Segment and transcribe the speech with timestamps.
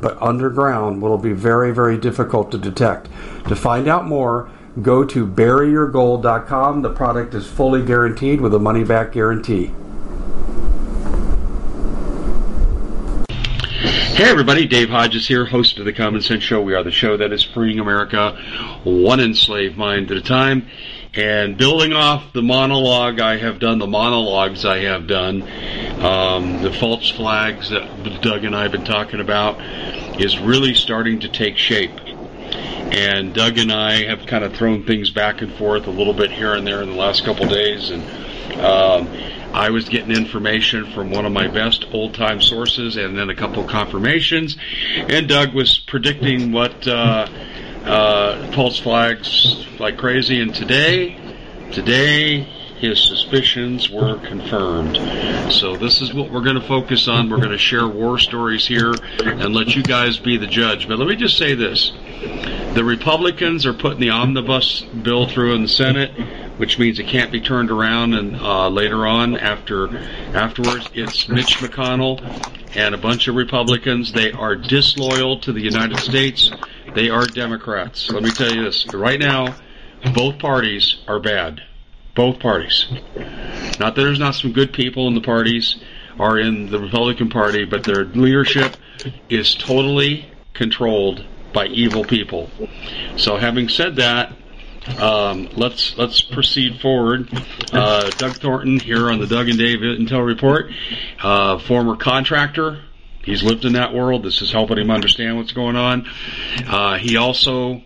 [0.00, 3.08] but underground will be very, very difficult to detect.
[3.48, 4.50] To find out more,
[4.82, 6.82] go to buryyourgold.com.
[6.82, 9.72] The product is fully guaranteed with a money back guarantee.
[14.16, 16.62] Hey everybody, Dave Hodges here, host of the Common Sense Show.
[16.62, 18.34] We are the show that is freeing America
[18.82, 20.66] one enslaved mind at a time.
[21.14, 25.42] And building off the monologue I have done, the monologues I have done,
[26.02, 29.60] um, the false flags that Doug and I have been talking about,
[30.20, 31.98] is really starting to take shape.
[32.92, 36.30] And Doug and I have kind of thrown things back and forth a little bit
[36.30, 37.90] here and there in the last couple days.
[37.90, 38.02] And
[38.60, 39.08] um,
[39.54, 43.34] I was getting information from one of my best old time sources and then a
[43.34, 44.56] couple confirmations.
[45.08, 46.86] And Doug was predicting what.
[46.86, 47.26] Uh,
[47.86, 50.40] uh, false flags like crazy.
[50.40, 51.16] And today,
[51.72, 52.46] today,
[52.78, 54.96] his suspicions were confirmed.
[55.52, 57.30] So this is what we're going to focus on.
[57.30, 60.86] We're going to share war stories here and let you guys be the judge.
[60.86, 61.92] But let me just say this.
[62.74, 66.10] The Republicans are putting the omnibus bill through in the Senate,
[66.58, 69.96] which means it can't be turned around and uh, later on after
[70.34, 72.20] afterwards it's Mitch McConnell
[72.76, 74.12] and a bunch of Republicans.
[74.12, 76.50] They are disloyal to the United States.
[76.96, 78.10] They are Democrats.
[78.10, 78.86] Let me tell you this.
[78.94, 79.54] Right now,
[80.14, 81.60] both parties are bad.
[82.14, 82.86] Both parties.
[83.78, 85.76] Not that there's not some good people in the parties
[86.18, 88.78] are in the Republican Party, but their leadership
[89.28, 91.22] is totally controlled
[91.52, 92.48] by evil people.
[93.18, 94.32] So, having said that,
[94.98, 97.28] um, let's let's proceed forward.
[97.74, 100.70] Uh, Doug Thornton here on the Doug and Dave Intel Report,
[101.22, 102.80] uh, former contractor,
[103.26, 104.22] He's lived in that world.
[104.22, 106.08] This is helping him understand what's going on.
[106.64, 107.82] Uh, he also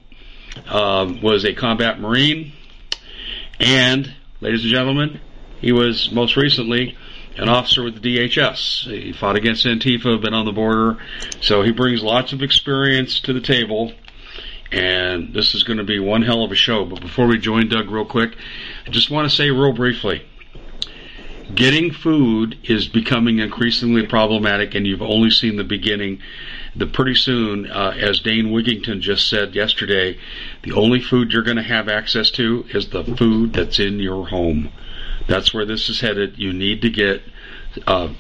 [0.69, 2.53] uh, was a combat marine,
[3.59, 5.19] and, ladies and gentlemen,
[5.59, 6.95] he was most recently
[7.37, 8.85] an officer with the DHS.
[8.91, 10.99] He fought against Antifa, been on the border,
[11.41, 13.95] so he brings lots of experience to the table.
[14.71, 16.85] And this is going to be one hell of a show.
[16.85, 18.37] But before we join Doug, real quick,
[18.87, 20.23] I just want to say real briefly
[21.55, 26.21] getting food is becoming increasingly problematic, and you've only seen the beginning.
[26.77, 30.19] The pretty soon, uh, as Dane Wigington just said yesterday,
[30.63, 34.29] the only food you're going to have access to is the food that's in your
[34.29, 34.71] home.
[35.27, 36.39] That's where this is headed.
[36.39, 37.23] You need to get
[37.87, 38.13] uh,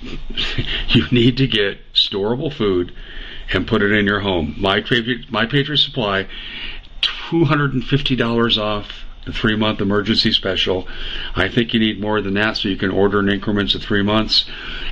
[0.88, 2.92] you need to get storable food
[3.52, 4.54] and put it in your home.
[4.58, 6.28] My Patriot, My Patriot Supply,
[7.00, 10.88] two hundred and fifty dollars off the three month emergency special.
[11.34, 14.02] I think you need more than that so you can order in increments of three
[14.02, 14.44] months.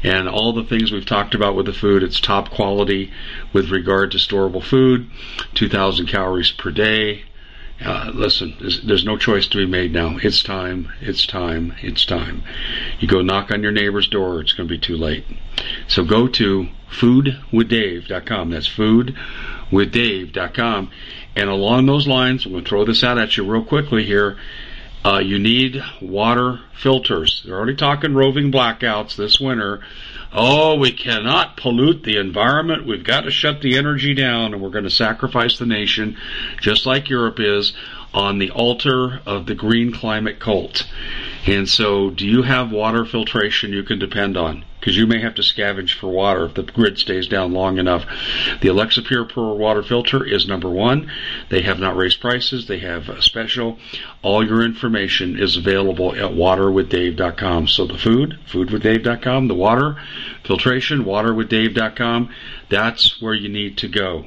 [0.02, 3.10] And all the things we've talked about with the food, it's top quality
[3.52, 5.10] with regard to storable food,
[5.54, 7.24] 2,000 calories per day.
[7.84, 10.18] Uh, listen, there's, there's, no choice to be made now.
[10.20, 10.92] It's time.
[11.00, 11.74] It's time.
[11.80, 12.42] It's time.
[12.98, 15.24] You go knock on your neighbor's door, it's going to be too late.
[15.86, 18.50] So go to foodwithdave.com.
[18.50, 20.90] That's foodwithdave.com
[21.38, 24.36] and along those lines, I'm going to throw this out at you real quickly here.
[25.04, 27.42] Uh, you need water filters.
[27.44, 29.80] They're already talking roving blackouts this winter.
[30.32, 32.86] Oh, we cannot pollute the environment.
[32.86, 36.18] We've got to shut the energy down, and we're going to sacrifice the nation,
[36.60, 37.72] just like Europe is,
[38.12, 40.86] on the altar of the green climate cult.
[41.48, 44.64] And so, do you have water filtration you can depend on?
[44.88, 48.06] because you may have to scavenge for water if the grid stays down long enough.
[48.60, 51.10] The Alexapure Pro water filter is number one.
[51.50, 52.66] They have not raised prices.
[52.66, 53.78] They have a special.
[54.22, 57.68] All your information is available at waterwithdave.com.
[57.68, 60.00] So the food, foodwithdave.com, the water,
[60.44, 62.30] filtration, waterwithdave.com.
[62.70, 64.26] That's where you need to go.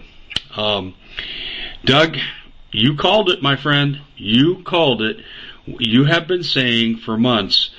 [0.55, 0.95] Um,
[1.85, 2.17] Doug,
[2.71, 4.01] you called it, my friend.
[4.15, 5.17] You called it.
[5.65, 7.71] You have been saying for months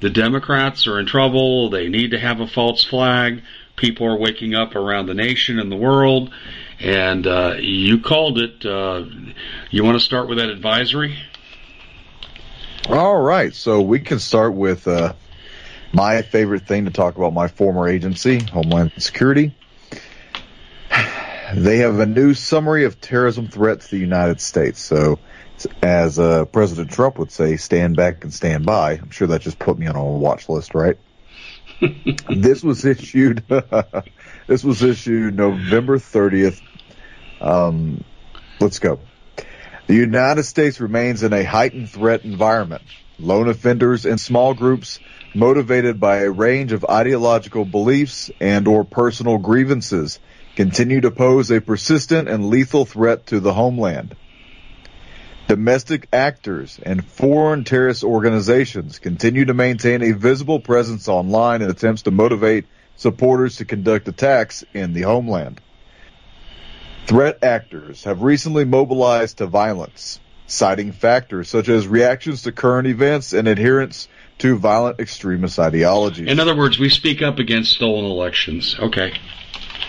[0.00, 1.70] the Democrats are in trouble.
[1.70, 3.42] They need to have a false flag.
[3.76, 6.30] People are waking up around the nation and the world.
[6.80, 8.64] And uh, you called it.
[8.64, 9.04] Uh,
[9.70, 11.18] you want to start with that advisory?
[12.88, 13.52] All right.
[13.52, 15.14] So we can start with uh,
[15.92, 19.54] my favorite thing to talk about my former agency, Homeland Security.
[21.54, 24.82] They have a new summary of terrorism threats to the United States.
[24.82, 25.18] So,
[25.82, 28.92] as uh, President Trump would say, stand back and stand by.
[28.92, 30.96] I'm sure that just put me on a watch list, right?
[32.30, 33.44] this was issued.
[34.46, 36.60] this was issued November 30th.
[37.40, 38.04] Um,
[38.60, 39.00] let's go.
[39.86, 42.82] The United States remains in a heightened threat environment.
[43.18, 45.00] Lone offenders and small groups
[45.34, 50.20] motivated by a range of ideological beliefs and or personal grievances
[50.56, 54.14] continue to pose a persistent and lethal threat to the homeland.
[55.48, 62.02] Domestic actors and foreign terrorist organizations continue to maintain a visible presence online in attempts
[62.02, 62.66] to motivate
[62.96, 65.58] supporters to conduct attacks in the homeland.
[67.06, 73.32] Threat actors have recently mobilized to violence, citing factors such as reactions to current events
[73.32, 74.06] and adherence
[74.38, 76.28] to violent extremist ideologies.
[76.28, 78.76] In other words, we speak up against stolen elections.
[78.78, 79.18] Okay.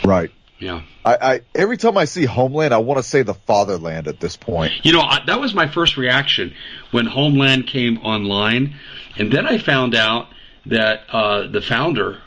[0.05, 0.31] Right.
[0.59, 0.81] Yeah.
[1.06, 4.35] I, I every time I see Homeland, I want to say the fatherland at this
[4.35, 4.73] point.
[4.83, 6.53] You know, I, that was my first reaction
[6.91, 8.75] when Homeland came online,
[9.17, 10.27] and then I found out
[10.65, 12.19] that uh, the founder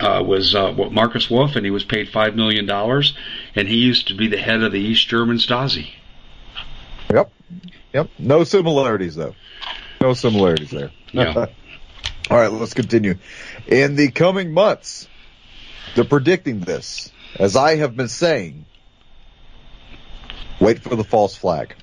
[0.00, 3.14] uh, was uh, Markus Wolf, and he was paid five million dollars,
[3.54, 5.90] and he used to be the head of the East German Stasi.
[7.12, 7.30] Yep,
[7.92, 8.08] yep.
[8.18, 9.34] No similarities though.
[10.00, 10.90] No similarities there.
[11.12, 11.46] Yeah.
[12.30, 13.16] All right, let's continue.
[13.68, 15.08] In the coming months,
[15.94, 17.12] they're predicting this.
[17.34, 18.64] As I have been saying,
[20.60, 21.74] wait for the false flag.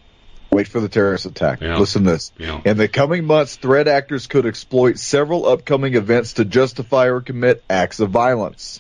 [0.51, 1.61] Wait for the terrorist attack.
[1.61, 1.77] Yeah.
[1.77, 2.31] Listen to this.
[2.37, 2.61] Yeah.
[2.63, 7.63] In the coming months, threat actors could exploit several upcoming events to justify or commit
[7.69, 8.79] acts of violence,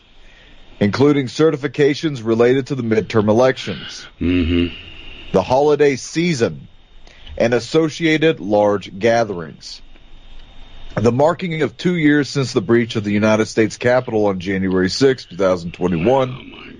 [0.79, 4.75] including certifications related to the midterm elections, Mm-hmm.
[5.31, 6.67] the holiday season,
[7.37, 9.81] and associated large gatherings.
[10.95, 14.89] The marking of two years since the breach of the United States Capitol on January
[14.89, 16.73] 6, 2021, Oh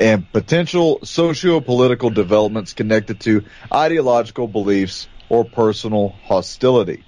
[0.00, 7.04] and potential socio-political developments connected to ideological beliefs or personal hostility.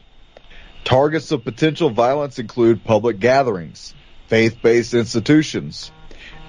[0.85, 3.93] Targets of potential violence include public gatherings,
[4.29, 5.91] faith-based institutions,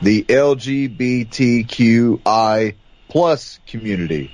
[0.01, 1.25] the LGBTQI
[3.09, 4.31] plus community.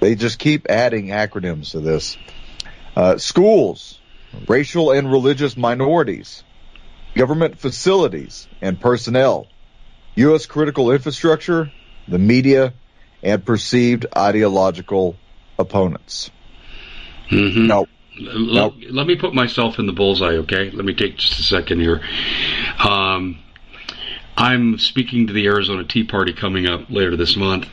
[0.00, 2.16] They just keep adding acronyms to this.
[2.96, 3.97] Uh, schools,
[4.48, 6.42] racial and religious minorities,
[7.14, 9.46] government facilities and personnel,
[10.16, 10.46] U.S.
[10.46, 11.70] critical infrastructure,
[12.06, 12.74] the media,
[13.22, 15.16] and perceived ideological
[15.58, 16.30] opponents.
[17.30, 17.66] Mm-hmm.
[17.66, 17.86] Now,
[18.20, 20.70] Now- let me put myself in the bullseye, okay?
[20.70, 22.00] Let me take just a second here.
[22.78, 23.38] Um,
[24.36, 27.66] I'm speaking to the Arizona Tea Party coming up later this month,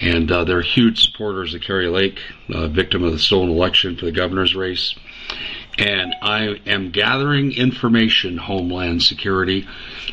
[0.00, 4.04] and uh, they're huge supporters of Kari Lake, uh, victim of the stolen election for
[4.04, 4.94] the governor's race.
[5.78, 9.66] And I am gathering information, Homeland Security.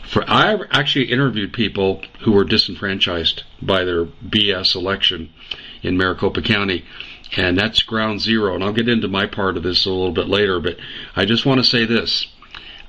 [0.04, 5.30] For I actually interviewed people who were disenfranchised by their BS election
[5.82, 6.84] in Maricopa County,
[7.38, 8.56] and that's ground zero.
[8.56, 10.78] And I'll get into my part of this a little bit later, but
[11.16, 12.28] I just want to say this.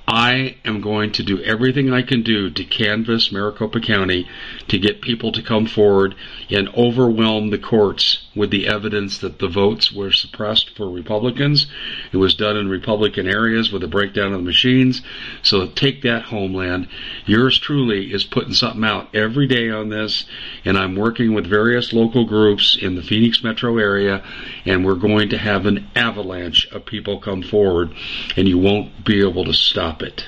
[0.07, 4.29] I am going to do everything I can do to canvass Maricopa County
[4.69, 6.15] to get people to come forward
[6.51, 11.67] and overwhelm the courts with the evidence that the votes were suppressed for Republicans.
[12.13, 15.01] It was done in Republican areas with a breakdown of the machines.
[15.43, 16.89] So take that homeland.
[17.25, 20.27] Yours truly is putting something out every day on this,
[20.67, 24.23] and I'm working with various local groups in the Phoenix metro area,
[24.67, 27.95] and we're going to have an avalanche of people come forward,
[28.37, 30.25] and you won't be able to stop it.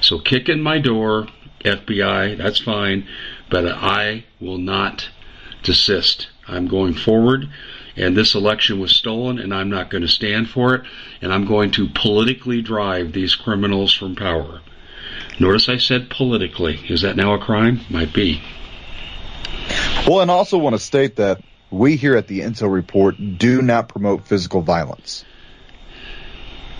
[0.00, 1.26] So kick in my door,
[1.64, 3.06] FBI, that's fine,
[3.50, 5.08] but I will not
[5.62, 6.28] desist.
[6.46, 7.48] I'm going forward,
[7.96, 10.82] and this election was stolen, and I'm not going to stand for it,
[11.20, 14.60] and I'm going to politically drive these criminals from power.
[15.40, 16.80] Notice I said politically.
[16.88, 17.80] Is that now a crime?
[17.90, 18.40] Might be.
[20.06, 23.60] well, and I also want to state that we here at the Intel Report do
[23.60, 25.24] not promote physical violence.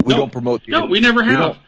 [0.05, 0.21] We No.
[0.21, 0.63] don't promote.
[0.67, 1.59] No, we never have.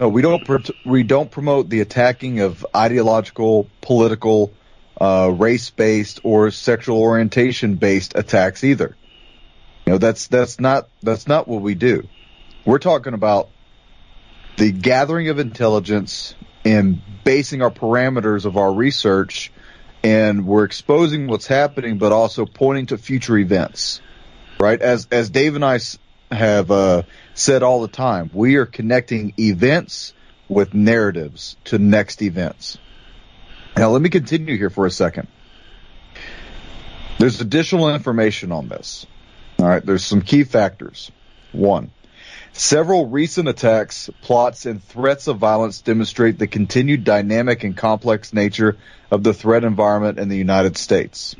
[0.00, 0.44] No, we don't.
[0.44, 4.54] pr- We don't promote the attacking of ideological, political,
[4.98, 8.96] uh, race-based, or sexual orientation-based attacks either.
[9.84, 12.08] You know, that's that's not that's not what we do.
[12.64, 13.50] We're talking about
[14.56, 19.52] the gathering of intelligence and basing our parameters of our research,
[20.02, 24.00] and we're exposing what's happening, but also pointing to future events.
[24.58, 24.80] Right?
[24.80, 25.78] As as Dave and I
[26.30, 27.02] have uh,
[27.34, 30.12] said all the time, we are connecting events
[30.48, 32.78] with narratives to next events.
[33.76, 35.28] Now, let me continue here for a second.
[37.18, 39.06] There's additional information on this.
[39.58, 41.10] All right, there's some key factors.
[41.52, 41.90] One,
[42.52, 48.76] Several recent attacks, plots, and threats of violence demonstrate the continued dynamic and complex nature
[49.10, 51.36] of the threat environment in the United States.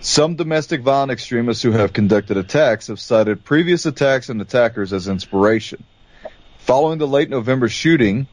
[0.00, 5.08] Some domestic violent extremists who have conducted attacks have cited previous attacks and attackers as
[5.08, 5.82] inspiration.
[6.58, 8.28] Following the late November shooting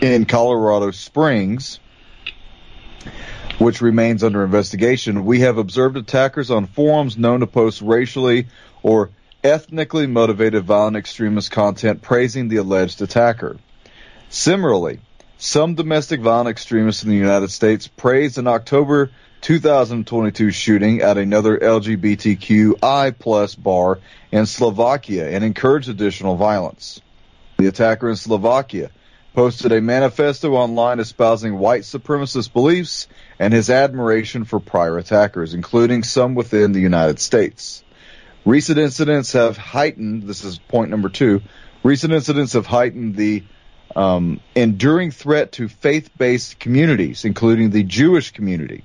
[0.00, 1.78] in Colorado Springs,
[3.58, 8.46] which remains under investigation, we have observed attackers on forums known to post racially
[8.82, 9.10] or
[9.44, 13.58] ethnically motivated violent extremist content praising the alleged attacker.
[14.30, 15.00] Similarly,
[15.36, 19.10] some domestic violent extremists in the United States praised an October
[19.46, 24.00] 2022 shooting at another LGBTQI plus bar
[24.32, 27.00] in Slovakia and encouraged additional violence.
[27.58, 28.90] The attacker in Slovakia
[29.34, 33.06] posted a manifesto online espousing white supremacist beliefs
[33.38, 37.84] and his admiration for prior attackers, including some within the United States.
[38.44, 41.40] Recent incidents have heightened, this is point number two,
[41.84, 43.44] recent incidents have heightened the
[43.94, 48.82] um, enduring threat to faith-based communities, including the Jewish community.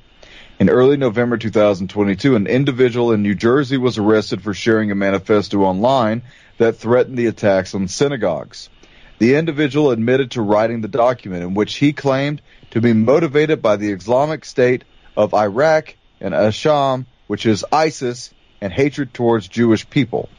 [0.61, 5.63] In early November 2022, an individual in New Jersey was arrested for sharing a manifesto
[5.63, 6.21] online
[6.59, 8.69] that threatened the attacks on synagogues.
[9.17, 13.77] The individual admitted to writing the document in which he claimed to be motivated by
[13.77, 14.83] the Islamic State
[15.17, 20.29] of Iraq and ash-Sham, which is ISIS, and hatred towards Jewish people.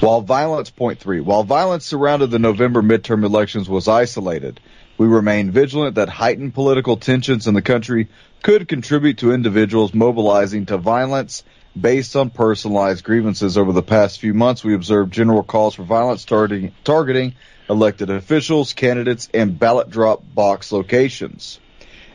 [0.00, 4.60] While violence, point three, while violence surrounded the November midterm elections was isolated,
[4.98, 8.08] we remain vigilant that heightened political tensions in the country
[8.42, 11.42] could contribute to individuals mobilizing to violence
[11.78, 13.58] based on personalized grievances.
[13.58, 17.34] Over the past few months, we observed general calls for violence targeting, targeting
[17.68, 21.58] elected officials, candidates, and ballot drop box locations.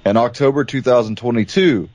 [0.06, 1.90] In October 2022,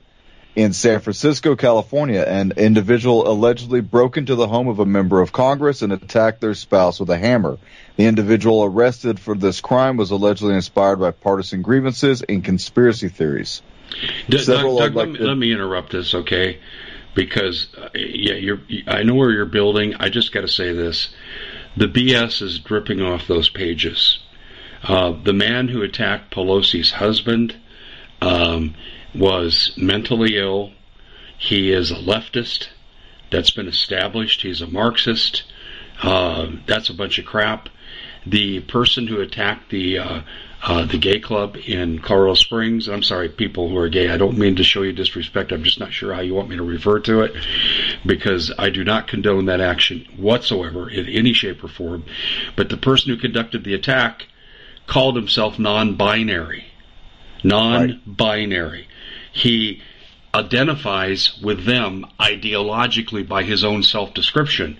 [0.55, 5.33] in San Francisco, California, an individual allegedly broke into the home of a member of
[5.33, 7.57] Congress and attacked their spouse with a hammer.
[7.97, 13.61] The individual arrested for this crime was allegedly inspired by partisan grievances and conspiracy theories.
[14.29, 16.59] D- Doug, Doug let, me, let, me, interrupt this, okay?
[17.13, 18.55] Because uh, yeah.
[18.87, 19.95] I know where you're building.
[19.99, 21.13] I just got to say this:
[21.77, 24.19] the BS is dripping off those pages.
[24.83, 27.55] Uh, the man who attacked Pelosi's husband.
[28.21, 28.75] Um,
[29.17, 30.71] was mentally ill.
[31.37, 32.69] He is a leftist.
[33.31, 34.41] That's been established.
[34.41, 35.43] He's a Marxist.
[36.01, 37.69] Uh, that's a bunch of crap.
[38.25, 40.21] The person who attacked the uh,
[40.63, 42.87] uh, the gay club in Colorado Springs.
[42.87, 44.09] I'm sorry, people who are gay.
[44.09, 45.51] I don't mean to show you disrespect.
[45.51, 47.35] I'm just not sure how you want me to refer to it
[48.03, 52.05] because I do not condone that action whatsoever in any shape or form.
[52.55, 54.25] But the person who conducted the attack
[54.87, 56.65] called himself non-binary.
[57.43, 58.87] Non-binary
[59.35, 59.81] he
[60.33, 64.77] identifies with them ideologically by his own self description.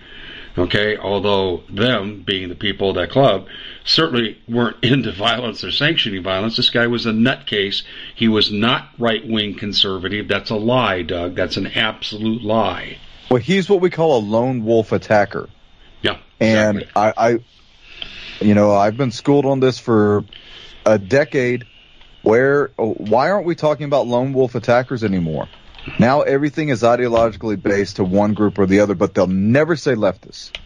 [0.58, 3.48] Okay, although them, being the people of that club,
[3.84, 6.56] certainly weren't into violence or sanctioning violence.
[6.56, 7.84] This guy was a nutcase.
[8.16, 10.30] He was not right wing conservative.
[10.30, 11.36] That's a lie, Doug.
[11.36, 12.98] That's an absolute lie.
[13.30, 15.50] Well, he's what we call a lone wolf attacker.
[16.02, 16.20] Yeah.
[16.40, 17.02] And exactly.
[17.02, 17.40] I, I,
[18.40, 20.24] you know, I've been schooled on this for
[20.86, 21.66] a decade
[22.26, 25.48] where, oh, why aren't we talking about lone wolf attackers anymore?
[26.00, 29.94] Now everything is ideologically based to one group or the other, but they'll never say
[29.94, 30.58] leftist.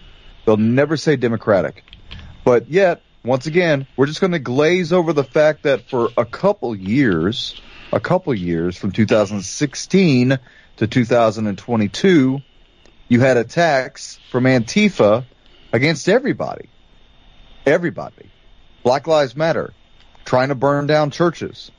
[0.45, 1.83] They'll never say democratic.
[2.45, 6.25] But yet, once again, we're just going to glaze over the fact that for a
[6.25, 7.59] couple years,
[7.91, 10.39] a couple years from 2016
[10.77, 12.41] to 2022,
[13.09, 15.25] you had attacks from Antifa
[15.73, 16.69] against everybody.
[17.65, 18.31] Everybody.
[18.81, 19.73] Black Lives Matter
[20.29, 21.71] trying to burn down churches.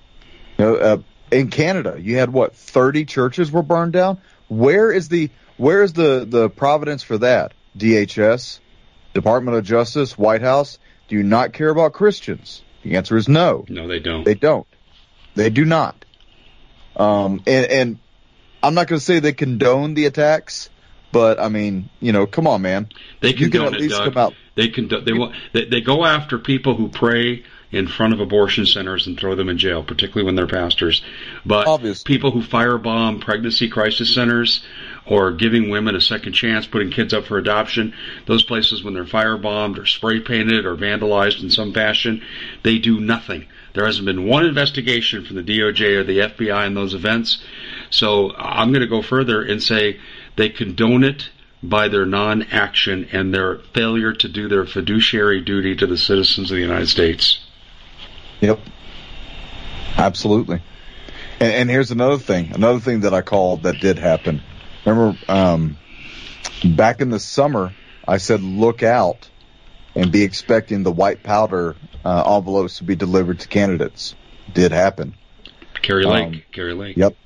[0.58, 0.96] You know, uh,
[1.30, 4.20] in Canada, you had what thirty churches were burned down.
[4.48, 7.54] Where is the where is the the providence for that?
[7.78, 8.58] DHS,
[9.14, 10.80] Department of Justice, White House.
[11.06, 12.62] Do you not care about Christians?
[12.82, 13.64] The answer is no.
[13.68, 14.24] No, they don't.
[14.24, 14.66] They don't.
[15.36, 16.04] They do not.
[16.96, 17.98] Um, and, and
[18.64, 20.70] I'm not going to say they condone the attacks,
[21.12, 22.88] but I mean, you know, come on, man.
[23.20, 24.14] They condone you can at least it, Doug.
[24.14, 24.34] Come out.
[24.56, 24.88] They can.
[24.88, 25.12] They,
[25.52, 29.48] they they go after people who pray in front of abortion centers and throw them
[29.48, 31.02] in jail, particularly when they're pastors.
[31.46, 32.04] But Obviously.
[32.12, 34.64] people who firebomb pregnancy crisis centers
[35.06, 37.94] or giving women a second chance, putting kids up for adoption,
[38.26, 42.22] those places when they're firebombed or spray painted or vandalized in some fashion,
[42.62, 43.46] they do nothing.
[43.72, 47.42] There hasn't been one investigation from the DOJ or the FBI in those events.
[47.90, 49.98] So I'm going to go further and say
[50.36, 51.28] they condone it
[51.62, 56.56] by their non-action and their failure to do their fiduciary duty to the citizens of
[56.56, 57.38] the United States.
[58.40, 58.60] Yep.
[59.96, 60.62] Absolutely.
[61.40, 64.42] And, and, here's another thing, another thing that I called that did happen.
[64.84, 65.76] Remember, um,
[66.64, 67.72] back in the summer,
[68.06, 69.28] I said, look out
[69.94, 74.14] and be expecting the white powder uh, envelopes to be delivered to candidates.
[74.52, 75.14] Did happen.
[75.82, 76.24] Kari Lake.
[76.26, 76.96] Um, Kari Lake.
[76.96, 77.16] Yep.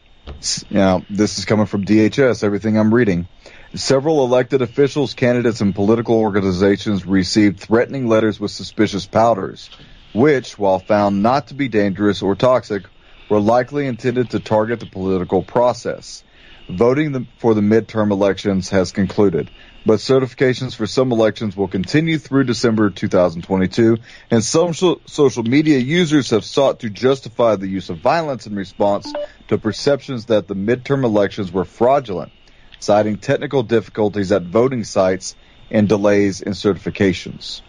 [0.71, 3.29] Now, this is coming from DHS, everything I'm reading.
[3.75, 9.69] Several elected officials, candidates, and political organizations received threatening letters with suspicious powders,
[10.15, 12.85] which, while found not to be dangerous or toxic,
[13.29, 16.23] were likely intended to target the political process.
[16.69, 19.51] Voting for the midterm elections has concluded,
[19.85, 23.99] but certifications for some elections will continue through December 2022,
[24.31, 29.13] and social, social media users have sought to justify the use of violence in response
[29.49, 32.33] to perceptions that the midterm elections were fraudulent,
[32.79, 35.35] citing technical difficulties at voting sites
[35.71, 37.61] and delays in certifications.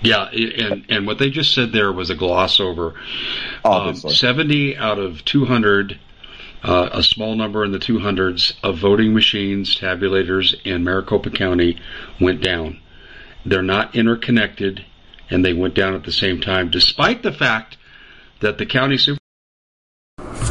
[0.00, 2.94] Yeah, and and what they just said there was a gloss over.
[3.64, 5.98] Um, Seventy out of two hundred
[6.62, 11.78] uh, a small number in the 200s of voting machines, tabulators in Maricopa County
[12.20, 12.80] went down.
[13.46, 14.84] They're not interconnected,
[15.30, 17.76] and they went down at the same time, despite the fact
[18.40, 19.20] that the county super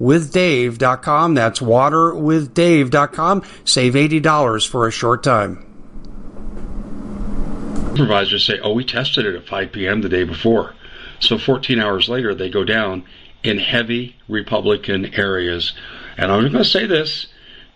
[0.00, 1.34] waterwithdave.com.
[1.34, 3.42] That's waterwithdave.com.
[3.64, 5.66] Save $80 for a short time.
[7.96, 10.00] Supervisors say, oh, we tested it at 5 p.m.
[10.00, 10.74] the day before.
[11.20, 13.04] So 14 hours later, they go down
[13.42, 15.72] in heavy Republican areas.
[16.16, 17.26] And I'm going to say this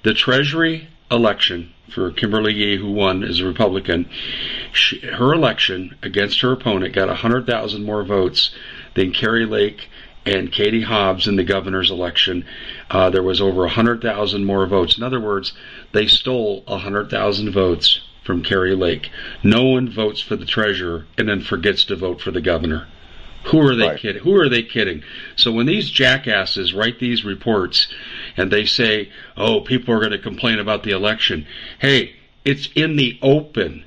[0.02, 4.08] the Treasury election for Kimberly Yee, who won as a Republican,
[4.72, 8.54] she, her election against her opponent got 100,000 more votes
[8.94, 9.88] than Kari Lake
[10.26, 12.44] and Katie Hobbs in the governor's election,
[12.90, 14.98] uh, there was over 100,000 more votes.
[14.98, 15.52] In other words,
[15.92, 19.10] they stole 100,000 votes from Kari Lake.
[19.44, 22.88] No one votes for the treasurer and then forgets to vote for the governor.
[23.44, 24.00] Who are they right.
[24.00, 24.22] kidding?
[24.22, 25.04] Who are they kidding?
[25.36, 27.86] So when these jackasses write these reports
[28.36, 31.46] and they say, "Oh, people are going to complain about the election,"
[31.78, 33.84] hey, it's in the open.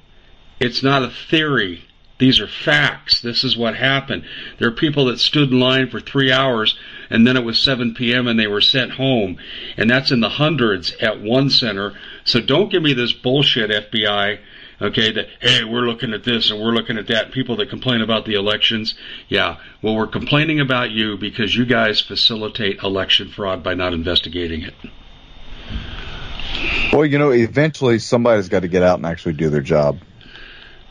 [0.62, 1.84] It's not a theory.
[2.20, 3.22] These are facts.
[3.22, 4.26] This is what happened.
[4.58, 6.78] There are people that stood in line for three hours
[7.10, 8.28] and then it was 7 p.m.
[8.28, 9.38] and they were sent home.
[9.78, 11.94] And that's in the hundreds at one center.
[12.26, 14.40] So don't give me this bullshit, FBI.
[14.82, 17.32] Okay, that, hey, we're looking at this and we're looking at that.
[17.32, 18.96] People that complain about the elections.
[19.28, 24.62] Yeah, well, we're complaining about you because you guys facilitate election fraud by not investigating
[24.62, 24.74] it.
[26.94, 30.00] Well, you know, eventually somebody's got to get out and actually do their job.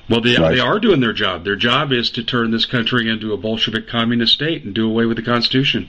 [0.08, 0.54] Well, they, Right.
[0.54, 1.44] they are doing their job.
[1.44, 5.04] Their job is to turn this country into a Bolshevik communist state and do away
[5.04, 5.88] with the Constitution.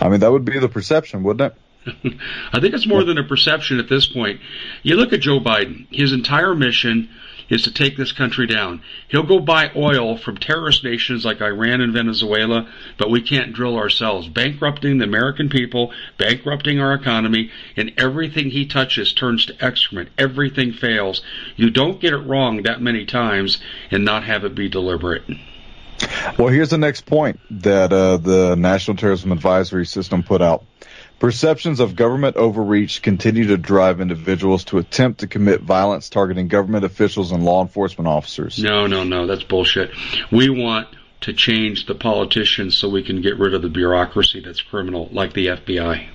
[0.00, 2.14] I mean, that would be the perception, wouldn't it?
[2.52, 4.40] I think it's more than a perception at this point.
[4.82, 7.10] You look at Joe Biden, his entire mission
[7.48, 8.82] is to take this country down.
[9.08, 13.76] He'll go buy oil from terrorist nations like Iran and Venezuela, but we can't drill
[13.76, 20.08] ourselves, bankrupting the American people, bankrupting our economy, and everything he touches turns to excrement.
[20.18, 21.22] Everything fails.
[21.56, 25.24] You don't get it wrong that many times and not have it be deliberate.
[26.38, 30.64] Well, here's the next point that uh, the National Terrorism Advisory System put out.
[31.24, 36.84] Perceptions of government overreach continue to drive individuals to attempt to commit violence targeting government
[36.84, 38.62] officials and law enforcement officers.
[38.62, 39.92] No, no, no, that's bullshit.
[40.30, 40.86] We want
[41.22, 45.32] to change the politicians so we can get rid of the bureaucracy that's criminal, like
[45.32, 46.06] the FBI.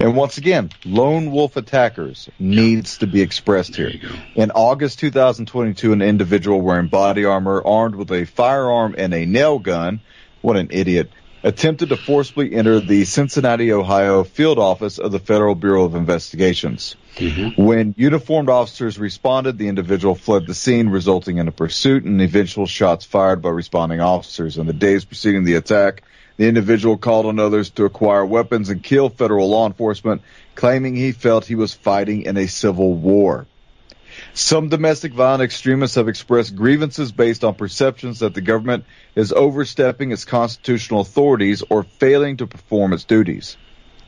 [0.00, 4.12] And once again, lone wolf attackers needs to be expressed There here.
[4.34, 9.58] In August 2022, an individual wearing body armor, armed with a firearm and a nail
[9.58, 10.00] gun,
[10.40, 11.10] what an idiot,
[11.42, 16.96] attempted to forcibly enter the Cincinnati, Ohio field office of the Federal Bureau of Investigations.
[17.16, 17.62] Mm-hmm.
[17.62, 22.66] When uniformed officers responded, the individual fled the scene, resulting in a pursuit and eventual
[22.66, 24.56] shots fired by responding officers.
[24.56, 26.04] In the days preceding the attack,
[26.36, 30.22] the individual called on others to acquire weapons and kill federal law enforcement,
[30.54, 33.46] claiming he felt he was fighting in a civil war.
[34.34, 40.12] Some domestic violent extremists have expressed grievances based on perceptions that the government is overstepping
[40.12, 43.56] its constitutional authorities or failing to perform its duties.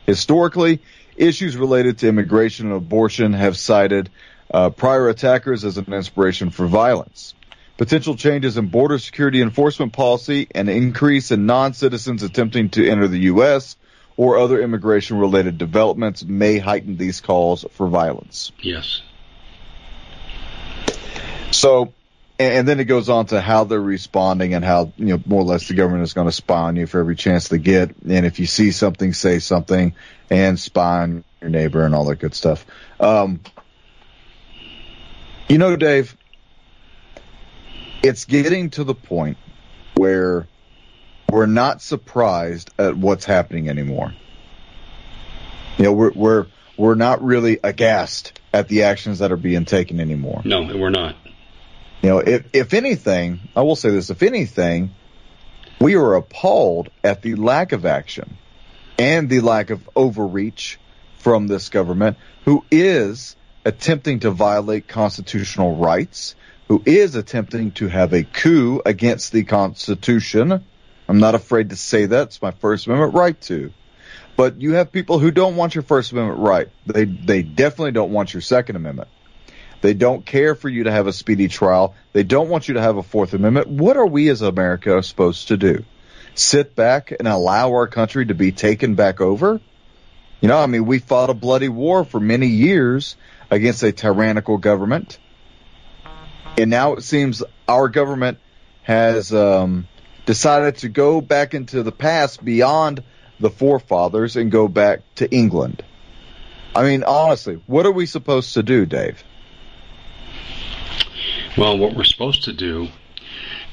[0.05, 0.81] Historically,
[1.15, 4.09] issues related to immigration and abortion have cited
[4.53, 7.33] uh, prior attackers as an inspiration for violence.
[7.77, 13.19] Potential changes in border security enforcement policy and increase in non-citizens attempting to enter the
[13.19, 13.75] U.S.
[14.15, 18.53] or other immigration related developments may heighten these calls for violence.
[18.61, 19.01] Yes.
[21.51, 21.93] So,
[22.37, 25.45] and, then it goes on to how they're responding and how, you know, more or
[25.45, 27.95] less the government is going to spy on you for every chance they get.
[28.07, 29.95] And if you see something, say something
[30.29, 32.65] and spy on your neighbor and all that good stuff.
[32.99, 33.39] Um,
[35.47, 36.17] you know, Dave,
[38.03, 39.37] it's getting to the point
[39.95, 40.47] where
[41.31, 44.13] we're not surprised at what's happening anymore.
[45.77, 49.99] You know, we're, we're, we're not really aghast at the actions that are being taken
[49.99, 50.41] anymore.
[50.45, 51.15] No, we're not.
[52.05, 54.93] You know, if, if anything, I will say this, if anything,
[55.81, 58.37] we are appalled at the lack of action
[58.99, 60.77] and the lack of overreach
[61.17, 66.35] from this government who is attempting to violate constitutional rights,
[66.67, 70.63] who is attempting to have a coup against the Constitution.
[71.09, 72.27] I'm not afraid to say that.
[72.27, 73.73] It's my First Amendment right to.
[74.37, 76.67] But you have people who don't want your First Amendment right.
[76.85, 79.07] They, they definitely don't want your Second Amendment.
[79.81, 81.95] They don't care for you to have a speedy trial.
[82.13, 83.67] They don't want you to have a Fourth Amendment.
[83.67, 85.83] What are we as America supposed to do?
[86.33, 89.61] Sit back and allow our country to be taken back over?
[90.41, 93.15] You know, I mean, we fought a bloody war for many years
[93.49, 95.17] against a tyrannical government.
[96.57, 98.39] And now it seems our government
[98.83, 99.87] has um,
[100.25, 103.03] decided to go back into the past beyond
[103.39, 105.83] the forefathers and go back to England.
[106.75, 109.23] I mean, honestly, what are we supposed to do, Dave?
[111.57, 112.89] Well, what we're supposed to do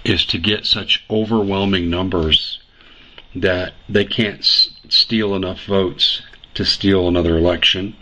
[0.05, 2.61] is to get such overwhelming numbers
[3.35, 6.23] that they can't s- steal enough votes
[6.55, 7.97] to steal another election.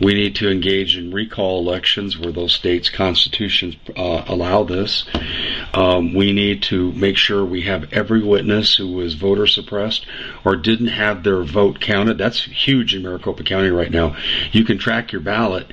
[0.00, 5.04] We need to engage in recall elections where those states' constitutions uh, allow this.
[5.74, 10.04] Um, we need to make sure we have every witness who was voter suppressed
[10.44, 12.18] or didn't have their vote counted.
[12.18, 14.16] That's huge in Maricopa County right now.
[14.50, 15.70] You can track your ballot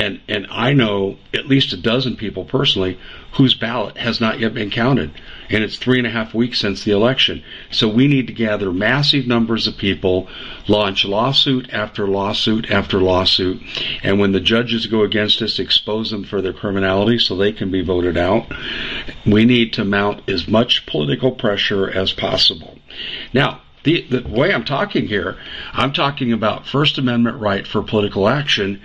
[0.00, 2.98] and and I know at least a dozen people personally
[3.34, 5.12] whose ballot has not yet been counted,
[5.50, 7.44] and it's three and a half weeks since the election.
[7.70, 10.26] So we need to gather massive numbers of people,
[10.66, 13.60] launch lawsuit after lawsuit after lawsuit,
[14.02, 17.70] and when the judges go against us, expose them for their criminality so they can
[17.70, 18.50] be voted out.
[19.26, 22.78] We need to mount as much political pressure as possible.
[23.34, 25.38] Now, the, the way I'm talking here,
[25.72, 28.80] I'm talking about First Amendment right for political action,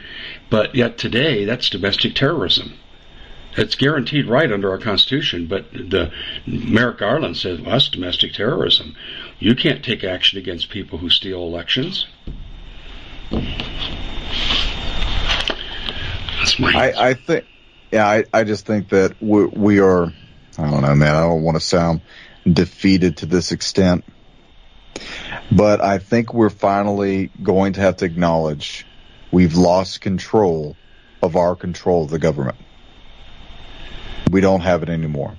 [0.49, 2.77] but yet today that's domestic terrorism.
[3.57, 6.11] It's guaranteed right under our Constitution, but the
[6.45, 8.95] Merrick Garland says well, that's domestic terrorism.
[9.39, 12.05] You can't take action against people who steal elections.
[16.45, 17.45] That's my I, I think,
[17.91, 20.11] yeah, I, I just think that we, we are,
[20.57, 22.01] I don't know, man, I don't want to sound
[22.51, 24.03] defeated to this extent,
[25.51, 28.85] but I think we're finally going to have to acknowledge
[29.35, 30.77] we've lost control
[31.21, 32.55] of our control of the government.
[34.31, 35.37] We don't have it anymore.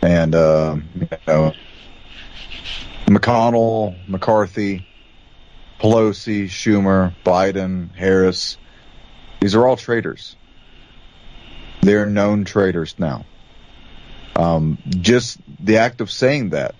[0.00, 1.52] And, uh, you know,
[3.04, 4.82] McConnell, McCarthy,
[5.78, 8.56] Pelosi, Schumer, Biden, Harris,
[9.40, 10.34] these are all traitors.
[11.82, 13.26] They're known traitors now.
[14.36, 16.74] Um, just the act of saying that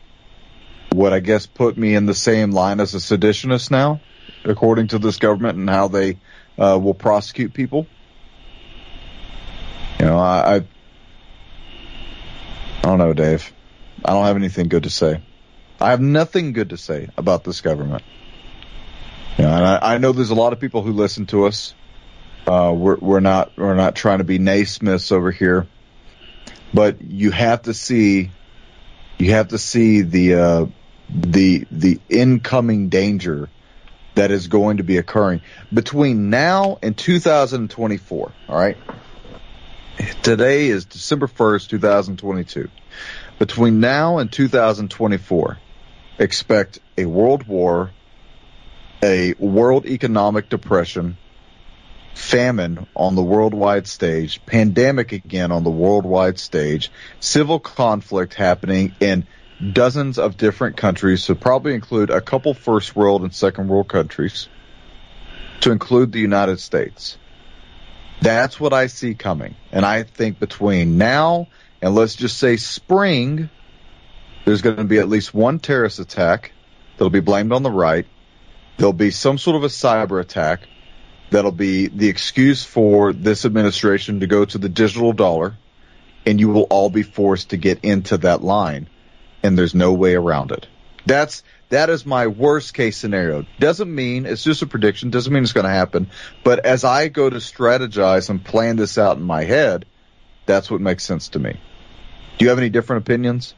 [0.95, 4.01] would, I guess, put me in the same line as a seditionist now,
[4.47, 6.19] according to this government and how they
[6.59, 7.87] uh, will prosecute people.
[10.01, 10.63] You know, I, I, I
[12.83, 13.53] don't know, Dave.
[14.05, 15.21] I don't have anything good to say.
[15.81, 18.03] I have nothing good to say about this government.
[19.39, 21.75] You know, and I, I know there's a lot of people who listen to us.
[22.47, 25.67] Uh, we're, we're not we're not trying to be naysmiths over here,
[26.73, 28.31] but you have to see
[29.19, 30.67] you have to see the uh,
[31.11, 33.51] the the incoming danger
[34.17, 38.33] that is going to be occurring between now and 2024.
[38.49, 38.77] All right.
[40.23, 42.71] Today is December 1st, 2022.
[43.39, 45.59] Between now and 2024,
[46.19, 47.91] expect a world war,
[49.03, 51.17] a world economic depression,
[52.15, 59.27] famine on the worldwide stage, pandemic again on the worldwide stage, civil conflict happening in
[59.73, 64.49] dozens of different countries, so probably include a couple first world and second world countries,
[65.61, 67.17] to include the United States.
[68.21, 69.57] That's what I see coming.
[69.73, 71.49] And I think between now
[71.81, 73.51] and let's just say spring,
[74.45, 76.53] there's going to be at least one terrorist attack
[76.97, 78.07] that'll be blamed on the right.
[78.77, 80.61] There'll be some sort of a cyber attack
[81.31, 85.57] that'll be the excuse for this administration to go to the digital dollar
[86.25, 88.89] and you will all be forced to get into that line
[89.43, 90.67] and there's no way around it.
[91.07, 93.45] That's that is my worst case scenario.
[93.59, 96.11] Doesn't mean it's just a prediction, doesn't mean it's going to happen,
[96.45, 99.87] but as I go to strategize and plan this out in my head,
[100.47, 101.59] that's what makes sense to me.
[102.39, 103.55] Do you have any different opinions?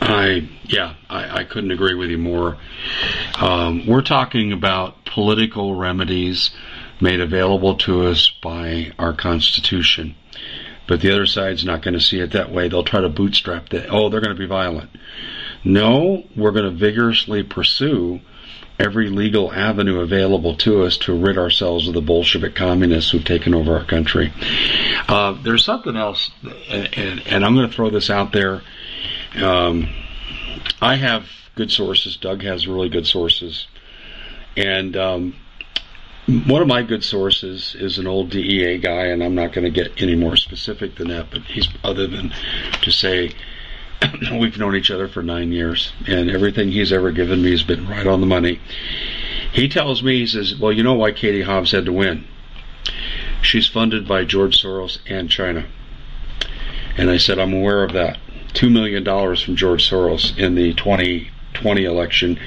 [0.00, 2.58] I yeah, I, I couldn't agree with you more.
[3.38, 6.50] Um, we're talking about political remedies
[7.00, 10.14] made available to us by our Constitution.
[10.88, 12.68] But the other side's not going to see it that way.
[12.68, 13.88] They'll try to bootstrap that.
[13.90, 14.90] Oh, they're going to be violent.
[15.64, 18.20] No, we're going to vigorously pursue
[18.78, 23.54] every legal avenue available to us to rid ourselves of the Bolshevik communists who've taken
[23.54, 24.32] over our country.
[25.08, 26.30] Uh, there's something else,
[26.68, 28.62] and, and, and, I'm going to throw this out there.
[29.40, 29.88] Um,
[30.80, 32.16] I have good sources.
[32.16, 33.66] Doug has really good sources.
[34.56, 35.36] And um,
[36.26, 39.70] one of my good sources is an old DEA guy, and I'm not going to
[39.70, 42.34] get any more specific than that, but he's other than
[42.82, 43.32] to say
[44.32, 47.88] we've known each other for nine years, and everything he's ever given me has been
[47.88, 48.60] right on the money.
[49.52, 52.26] He tells me, he says, Well, you know why Katie Hobbs had to win?
[53.40, 55.66] She's funded by George Soros and China.
[56.96, 58.18] And I said, I'm aware of that.
[58.54, 62.40] $2 million from George Soros in the 2020 election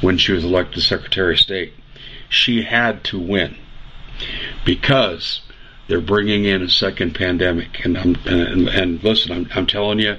[0.00, 1.74] when she was elected Secretary of State
[2.28, 3.56] she had to win
[4.64, 5.40] because
[5.88, 7.84] they're bringing in a second pandemic.
[7.84, 10.16] And I'm, and, and listen, I'm, I'm telling you,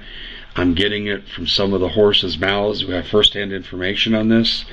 [0.55, 4.65] I'm getting it from some of the horses' mouths who have firsthand information on this.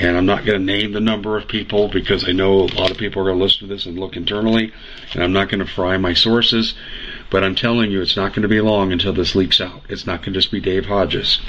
[0.00, 2.90] And I'm not going to name the number of people because I know a lot
[2.90, 4.72] of people are going to listen to this and look internally.
[5.12, 6.74] And I'm not going to fry my sources.
[7.30, 9.82] But I'm telling you, it's not going to be long until this leaks out.
[9.90, 11.40] It's not going to just be Dave Hodges.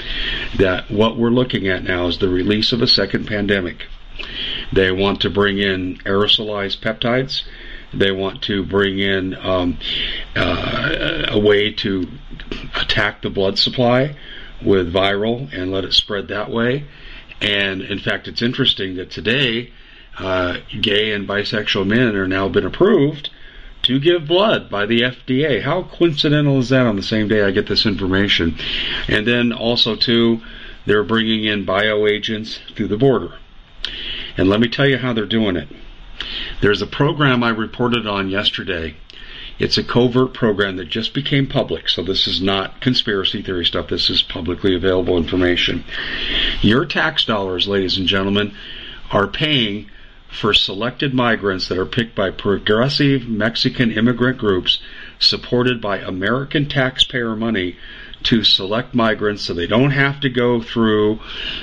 [0.58, 3.86] That what we're looking at now is the release of a second pandemic.
[4.72, 7.42] They want to bring in aerosolized peptides.
[7.92, 9.78] They want to bring in um,
[10.36, 12.08] uh, a way to
[12.76, 14.16] attack the blood supply
[14.64, 16.84] with viral and let it spread that way.
[17.40, 19.72] And in fact, it's interesting that today,
[20.18, 23.30] uh, gay and bisexual men are now been approved
[23.82, 25.62] to give blood by the FDA.
[25.62, 28.56] How coincidental is that on the same day I get this information?
[29.08, 30.42] And then also, too,
[30.86, 33.32] they're bringing in bioagents through the border.
[34.36, 35.68] And let me tell you how they're doing it.
[36.60, 38.96] There's a program I reported on yesterday.
[39.58, 43.88] It's a covert program that just became public, so this is not conspiracy theory stuff.
[43.88, 45.84] This is publicly available information.
[46.62, 48.54] Your tax dollars, ladies and gentlemen,
[49.10, 49.90] are paying
[50.30, 54.80] for selected migrants that are picked by progressive Mexican immigrant groups
[55.18, 57.76] supported by American taxpayer money
[58.22, 61.20] to select migrants so they don't have to go through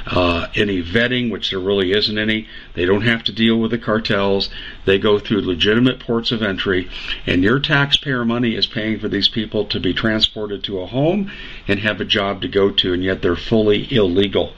[0.07, 2.47] uh, any vetting, which there really isn't any.
[2.73, 4.49] They don't have to deal with the cartels.
[4.85, 6.89] They go through legitimate ports of entry,
[7.25, 11.31] and your taxpayer money is paying for these people to be transported to a home
[11.67, 14.53] and have a job to go to, and yet they're fully illegal.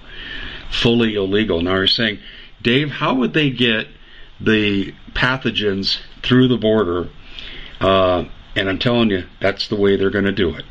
[0.69, 1.61] Fully illegal.
[1.61, 2.19] Now you're saying,
[2.61, 3.87] Dave, how would they get
[4.39, 7.09] the pathogens through the border
[7.81, 10.65] uh, And I'm telling you, that's the way they're going to do it.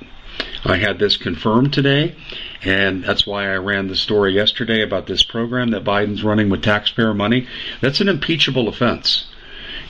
[0.64, 2.16] I had this confirmed today,
[2.62, 6.62] and that's why I ran the story yesterday about this program that Biden's running with
[6.62, 7.46] taxpayer money.
[7.80, 9.26] That's an impeachable offense.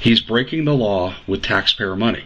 [0.00, 2.24] He's breaking the law with taxpayer money.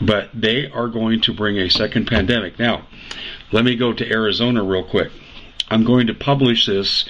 [0.00, 2.58] But they are going to bring a second pandemic.
[2.58, 2.86] Now,
[3.50, 5.10] let me go to Arizona real quick.
[5.68, 7.04] I'm going to publish this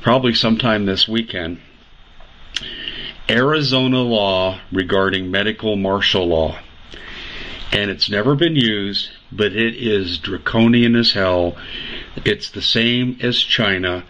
[0.00, 1.60] probably sometime this weekend.
[3.28, 6.58] Arizona law regarding medical martial law.
[7.72, 11.56] And it's never been used, but it is draconian as hell.
[12.24, 14.04] It's the same as China.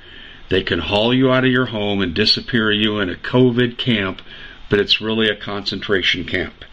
[0.48, 4.22] They can haul you out of your home and disappear you in a COVID camp,
[4.70, 6.64] but it's really a concentration camp.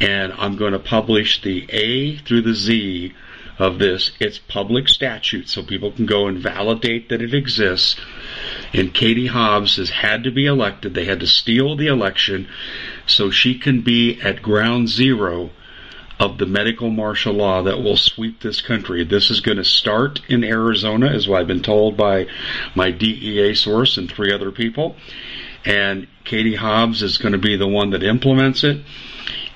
[0.00, 3.12] And I'm going to publish the A through the Z
[3.58, 4.12] of this.
[4.18, 7.96] It's public statute, so people can go and validate that it exists.
[8.72, 10.94] And Katie Hobbs has had to be elected.
[10.94, 12.48] They had to steal the election
[13.06, 15.50] so she can be at ground zero
[16.18, 19.04] of the medical martial law that will sweep this country.
[19.04, 22.26] This is going to start in Arizona, as I've been told by
[22.74, 24.96] my DEA source and three other people.
[25.64, 28.82] And Katie Hobbs is going to be the one that implements it.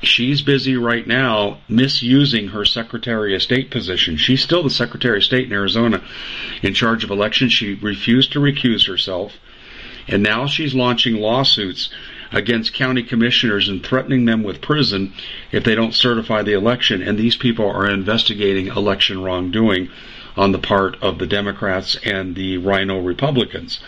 [0.03, 4.17] She's busy right now misusing her Secretary of State position.
[4.17, 6.03] She's still the Secretary of State in Arizona
[6.63, 7.53] in charge of elections.
[7.53, 9.33] She refused to recuse herself.
[10.07, 11.91] And now she's launching lawsuits
[12.33, 15.13] against county commissioners and threatening them with prison
[15.53, 17.03] if they don't certify the election.
[17.03, 19.89] And these people are investigating election wrongdoing
[20.37, 23.81] on the part of the Democrats and the RINO Republicans.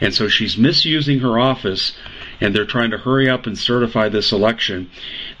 [0.00, 1.92] And so she's misusing her office
[2.40, 4.90] and they're trying to hurry up and certify this election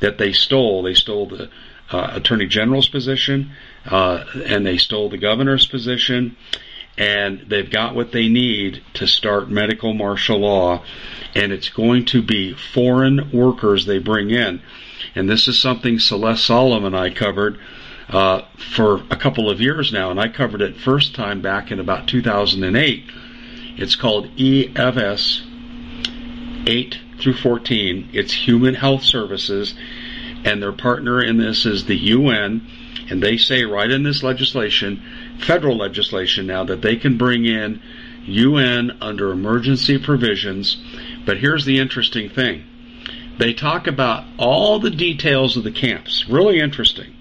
[0.00, 0.82] that they stole.
[0.82, 1.50] They stole the
[1.90, 3.50] uh, attorney general's position,
[3.84, 6.36] uh, and they stole the governor's position,
[6.96, 10.84] and they've got what they need to start medical martial law,
[11.34, 14.62] and it's going to be foreign workers they bring in.
[15.14, 17.58] And this is something Celeste Solomon and I covered
[18.08, 18.42] uh,
[18.74, 22.06] for a couple of years now, and I covered it first time back in about
[22.06, 23.10] 2008.
[23.76, 25.42] It's called EFS
[26.66, 28.10] 8 through 14.
[28.12, 29.74] It's Human Health Services,
[30.44, 32.66] and their partner in this is the UN,
[33.10, 35.02] and they say right in this legislation,
[35.40, 37.80] federal legislation now, that they can bring in
[38.26, 40.76] UN under emergency provisions.
[41.26, 42.64] But here's the interesting thing.
[43.38, 46.28] They talk about all the details of the camps.
[46.28, 47.14] Really interesting.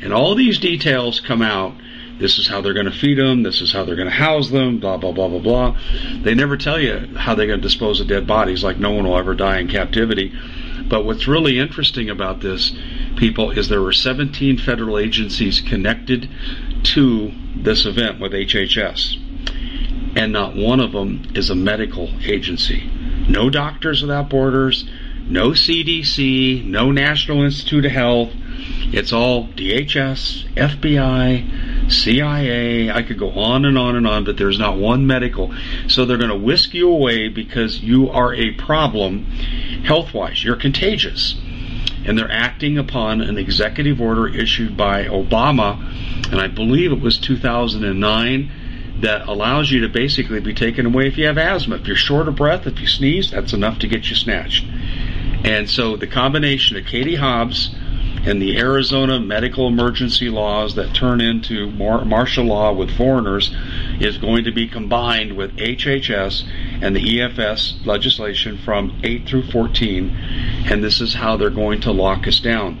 [0.00, 1.74] And all these details come out
[2.20, 3.42] this is how they're going to feed them.
[3.42, 4.78] This is how they're going to house them.
[4.78, 5.80] Blah blah blah blah blah.
[6.22, 8.62] They never tell you how they're going to dispose of dead bodies.
[8.62, 10.30] Like no one will ever die in captivity.
[10.86, 12.72] But what's really interesting about this,
[13.16, 16.28] people, is there were 17 federal agencies connected
[16.82, 19.16] to this event with HHS,
[20.16, 22.88] and not one of them is a medical agency.
[23.28, 24.88] No Doctors Without Borders,
[25.30, 28.32] no CDC, no National Institute of Health.
[28.92, 34.58] It's all DHS, FBI, CIA, I could go on and on and on, but there's
[34.58, 35.54] not one medical.
[35.86, 39.24] So they're going to whisk you away because you are a problem
[39.84, 40.42] health wise.
[40.42, 41.36] You're contagious.
[42.04, 45.78] And they're acting upon an executive order issued by Obama,
[46.32, 48.50] and I believe it was 2009,
[49.00, 51.76] that allows you to basically be taken away if you have asthma.
[51.76, 54.64] If you're short of breath, if you sneeze, that's enough to get you snatched.
[55.44, 57.74] And so the combination of Katie Hobbs,
[58.24, 63.54] and the Arizona medical emergency laws that turn into mar- martial law with foreigners
[64.00, 66.44] is going to be combined with HHS
[66.82, 70.10] and the EFS legislation from 8 through 14,
[70.70, 72.80] and this is how they're going to lock us down.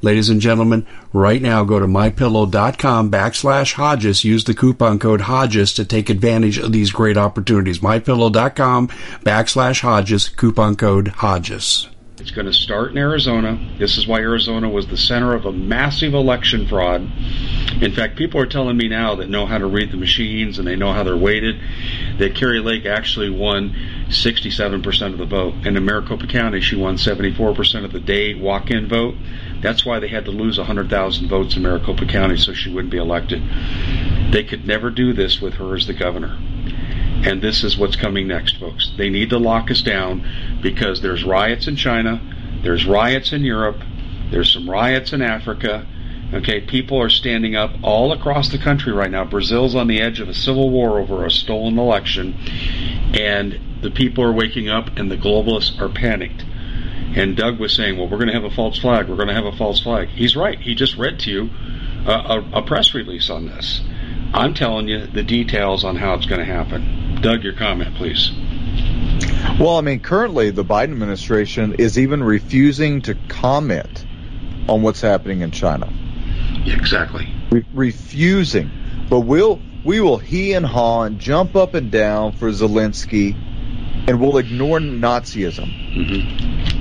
[0.00, 4.24] Ladies and gentlemen, right now go to mypillow.com backslash Hodges.
[4.24, 7.80] Use the coupon code Hodges to take advantage of these great opportunities.
[7.80, 8.88] Mypillow.com
[9.24, 11.88] backslash Hodges, coupon code Hodges.
[12.20, 13.58] It's going to start in Arizona.
[13.78, 17.02] This is why Arizona was the center of a massive election fraud.
[17.80, 20.66] In fact, people are telling me now that know how to read the machines and
[20.66, 21.60] they know how they're weighted
[22.18, 23.74] that Kari Lake actually won
[24.08, 25.54] 67% of the vote.
[25.64, 29.14] And in Maricopa County, she won 74% of the day walk in vote.
[29.60, 32.98] That's why they had to lose 100,000 votes in Maricopa County so she wouldn't be
[32.98, 33.42] elected.
[34.32, 36.36] They could never do this with her as the governor.
[37.24, 38.90] And this is what's coming next, folks.
[38.96, 42.20] They need to lock us down because there's riots in China,
[42.62, 43.82] there's riots in Europe,
[44.30, 45.86] there's some riots in Africa,
[46.32, 49.24] Okay, people are standing up all across the country right now.
[49.24, 52.36] Brazil's on the edge of a civil war over a stolen election,
[53.14, 56.44] and the people are waking up, and the globalists are panicked.
[57.16, 59.08] And Doug was saying, "Well, we're going to have a false flag.
[59.08, 60.60] We're going to have a false flag." He's right.
[60.60, 61.50] He just read to you
[62.06, 63.80] a, a, a press release on this.
[64.32, 67.18] I'm telling you the details on how it's going to happen.
[67.22, 68.30] Doug, your comment, please.
[69.58, 74.04] Well, I mean, currently the Biden administration is even refusing to comment
[74.68, 75.92] on what's happening in China.
[76.66, 77.26] Exactly.
[77.50, 78.70] Re- refusing.
[79.08, 83.34] But we'll we will he and haw and jump up and down for Zelensky,
[84.06, 85.66] and we'll ignore Nazism.
[85.96, 86.77] Mm-hmm.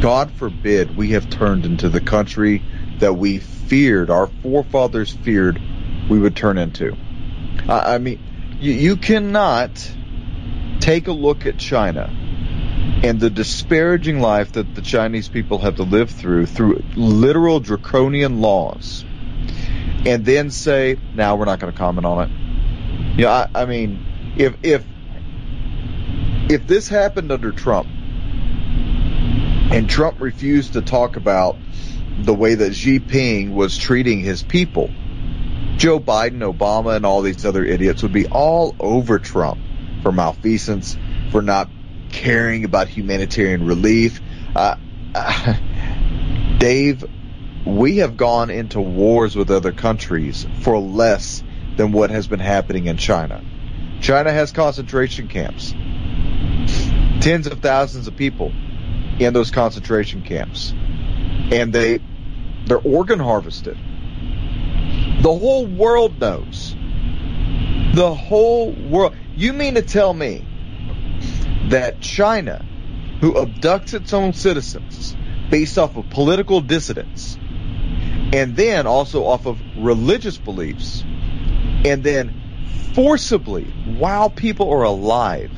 [0.00, 2.62] God forbid we have turned into the country
[3.00, 5.60] that we feared, our forefathers feared,
[6.08, 6.96] we would turn into.
[7.68, 8.20] I, I mean,
[8.60, 9.70] you, you cannot
[10.80, 12.08] take a look at China
[13.02, 18.40] and the disparaging life that the Chinese people have to live through through literal draconian
[18.40, 19.04] laws
[20.06, 23.18] and then say, now we're not going to comment on it.
[23.18, 24.84] Yeah, I, I mean, if, if,
[26.48, 27.86] if this happened under Trump
[29.70, 31.56] and Trump refused to talk about
[32.18, 34.90] the way that Xi Jinping was treating his people,
[35.76, 39.60] Joe Biden, Obama, and all these other idiots would be all over Trump
[40.02, 40.96] for malfeasance,
[41.30, 41.70] for not
[42.10, 44.20] caring about humanitarian relief.
[44.54, 44.74] Uh,
[45.14, 45.54] uh,
[46.58, 47.04] Dave,
[47.64, 51.42] we have gone into wars with other countries for less
[51.76, 53.42] than what has been happening in China.
[54.00, 55.72] China has concentration camps.
[57.22, 58.52] Tens of thousands of people
[59.20, 60.72] in those concentration camps.
[61.52, 62.00] And they
[62.66, 63.76] they're organ harvested.
[65.22, 66.74] The whole world knows.
[67.94, 69.14] The whole world.
[69.34, 70.44] You mean to tell me
[71.68, 72.64] that China,
[73.20, 75.16] who abducts its own citizens
[75.50, 77.36] based off of political dissidence,
[78.32, 81.02] and then also off of religious beliefs,
[81.84, 82.40] and then
[82.94, 83.64] forcibly,
[83.98, 85.50] while people are alive,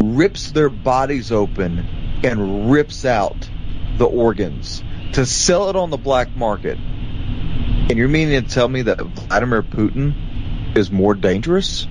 [0.00, 3.48] rips their bodies open and rips out
[3.98, 6.78] the organs to sell it on the black market.
[6.78, 11.86] And you're meaning to tell me that Vladimir Putin is more dangerous?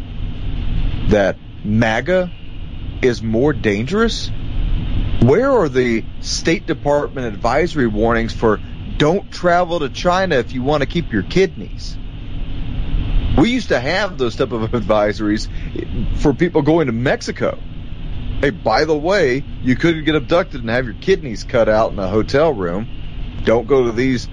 [1.10, 2.32] That MAGA
[3.02, 4.32] is more dangerous?
[5.22, 8.60] Where are the State Department advisory warnings for
[8.98, 11.98] don't travel to China if you want to keep your kidneys?
[13.38, 15.48] We used to have those type of advisories
[16.18, 17.58] for people going to Mexico.
[18.44, 22.00] Hey, by the way, you could get abducted and have your kidneys cut out in
[22.00, 22.90] a hotel room.
[23.46, 24.28] Don't go to these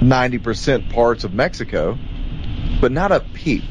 [0.00, 1.98] 90% parts of Mexico.
[2.80, 3.64] But not a peep.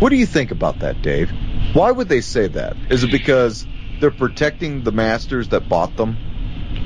[0.00, 1.30] What do you think about that, Dave?
[1.72, 2.76] Why would they say that?
[2.90, 3.66] Is it because
[4.00, 6.18] they're protecting the masters that bought them?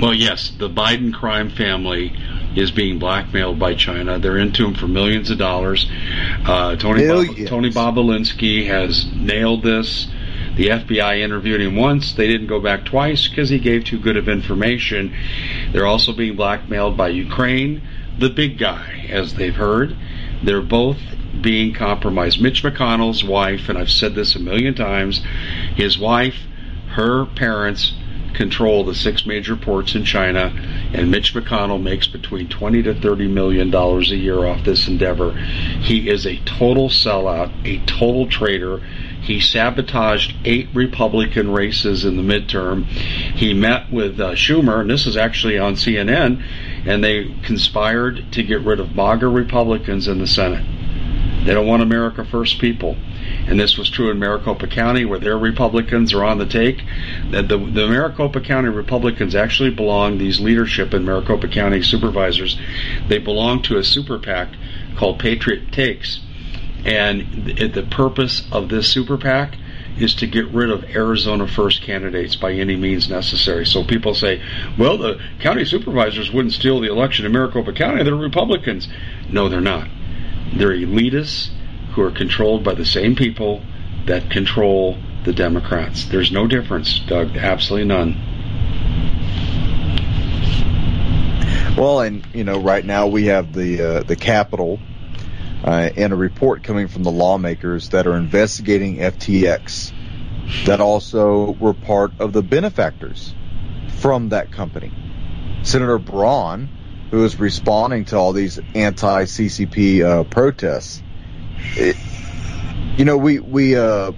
[0.01, 2.13] Well, yes, the Biden crime family
[2.55, 4.21] is being blackmailed by China.
[4.21, 5.91] They're into him for millions of dollars.
[6.47, 10.07] Uh, Tony Bob, Tony Bobulinski has nailed this.
[10.59, 12.13] The FBI interviewed him once.
[12.13, 15.15] They didn't go back twice because he gave too good of information.
[15.71, 17.81] They're also being blackmailed by Ukraine,
[18.19, 19.97] the big guy, as they've heard.
[20.43, 20.99] They're both
[21.41, 22.43] being compromised.
[22.43, 25.23] Mitch McConnell's wife, and I've said this a million times,
[25.77, 26.41] his wife,
[26.89, 27.95] her parents
[28.35, 30.53] control the six major ports in China,
[30.93, 35.33] and Mitch McConnell makes between 20 to 30 million dollars a year off this endeavor.
[35.33, 38.81] He is a total sellout, a total traitor.
[39.21, 42.85] He sabotaged eight Republican races in the midterm.
[42.87, 46.43] He met with uh, Schumer, and this is actually on CNN,
[46.87, 50.65] and they conspired to get rid of MAGA Republicans in the Senate.
[51.45, 52.97] They don't want America First people.
[53.47, 56.83] And this was true in Maricopa County, where their Republicans are on the take.
[57.31, 62.59] That the, the Maricopa County Republicans actually belong, these leadership in Maricopa County supervisors,
[63.09, 64.49] they belong to a super PAC
[64.97, 66.21] called Patriot Takes.
[66.85, 69.57] And the, the purpose of this super PAC
[69.99, 73.67] is to get rid of Arizona First candidates by any means necessary.
[73.67, 74.41] So people say,
[74.79, 78.05] well, the county supervisors wouldn't steal the election in Maricopa County.
[78.05, 78.89] They're Republicans.
[79.29, 79.89] No, they're not.
[80.55, 81.51] They're elitists
[81.93, 83.63] who are controlled by the same people
[84.07, 86.05] that control the Democrats.
[86.07, 87.37] There's no difference, Doug.
[87.37, 88.25] Absolutely none.
[91.77, 94.81] Well, and you know, right now we have the uh, the Capitol
[95.65, 99.93] uh, and a report coming from the lawmakers that are investigating FTX
[100.67, 103.35] that also were part of the benefactors
[103.99, 104.93] from that company.
[105.63, 106.71] Senator Braun
[107.11, 111.03] who is responding to all these anti CCP uh, protests.
[111.77, 111.97] It,
[112.97, 114.13] you know, we we uh,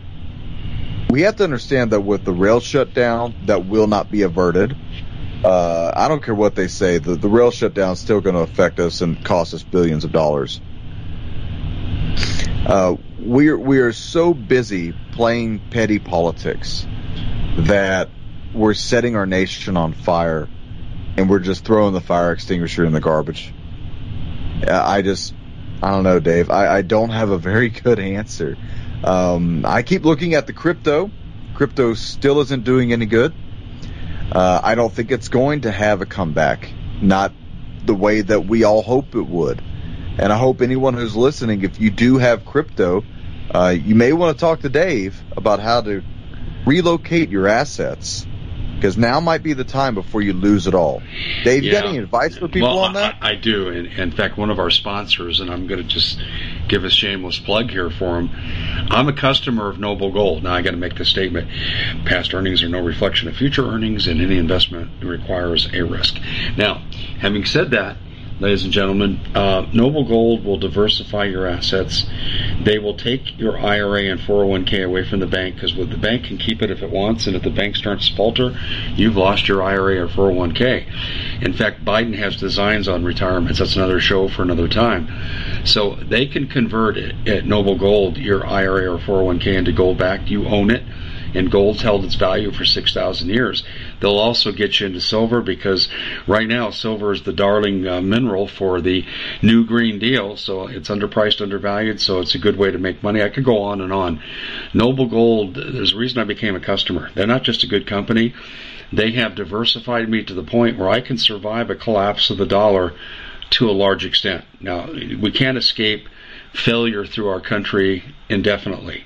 [1.08, 4.76] we have to understand that with the rail shutdown, that will not be averted.
[5.44, 6.98] uh, I don't care what they say.
[6.98, 10.12] The the rail shutdown is still going to affect us and cost us billions of
[10.12, 10.60] dollars.
[12.66, 16.86] Uh, we're we are so busy playing petty politics
[17.56, 18.10] that
[18.54, 20.48] we're setting our nation on fire,
[21.16, 23.52] and we're just throwing the fire extinguisher in the garbage.
[24.68, 25.34] I just,
[25.82, 26.50] I don't know, Dave.
[26.50, 28.56] I, I don't have a very good answer.
[29.04, 31.10] Um, I keep looking at the crypto.
[31.54, 33.34] Crypto still isn't doing any good.
[34.32, 36.72] Uh, I don't think it's going to have a comeback.
[37.02, 37.32] Not
[37.84, 39.62] the way that we all hope it would.
[40.20, 43.02] And I hope anyone who's listening, if you do have crypto,
[43.54, 46.02] uh, you may want to talk to Dave about how to
[46.66, 48.26] relocate your assets
[48.74, 51.02] because now might be the time before you lose it all.
[51.42, 51.70] Dave, yeah.
[51.70, 53.16] you got any advice for people well, on that?
[53.22, 53.68] I, I do.
[53.68, 56.22] In, in, fact, one of our sponsors, and I'm going to just
[56.68, 58.30] give a shameless plug here for him.
[58.90, 60.42] I'm a customer of Noble Gold.
[60.42, 61.48] Now, I got to make this statement:
[62.04, 66.18] past earnings are no reflection of future earnings, and any investment requires a risk.
[66.58, 66.82] Now,
[67.20, 67.96] having said that,
[68.40, 69.20] ladies and gentlemen.
[69.34, 72.06] Uh, Noble Gold will diversify your assets.
[72.62, 76.38] They will take your IRA and 401k away from the bank because the bank can
[76.38, 78.58] keep it if it wants, and if the bank starts to falter,
[78.94, 81.42] you've lost your IRA or 401k.
[81.42, 83.58] In fact, Biden has designs on retirements.
[83.58, 85.08] That's another show for another time.
[85.64, 90.28] So they can convert it at Noble Gold your IRA or 401k into gold backed.
[90.28, 90.82] You own it
[91.34, 93.62] and gold's held its value for 6,000 years.
[94.00, 95.88] They'll also get you into silver because
[96.26, 99.04] right now silver is the darling uh, mineral for the
[99.42, 100.36] new Green Deal.
[100.36, 102.00] So it's underpriced, undervalued.
[102.00, 103.22] So it's a good way to make money.
[103.22, 104.22] I could go on and on.
[104.74, 107.10] Noble Gold, there's a reason I became a customer.
[107.14, 108.34] They're not just a good company.
[108.92, 112.46] They have diversified me to the point where I can survive a collapse of the
[112.46, 112.92] dollar
[113.50, 114.44] to a large extent.
[114.60, 116.08] Now, we can't escape
[116.52, 119.04] failure through our country indefinitely.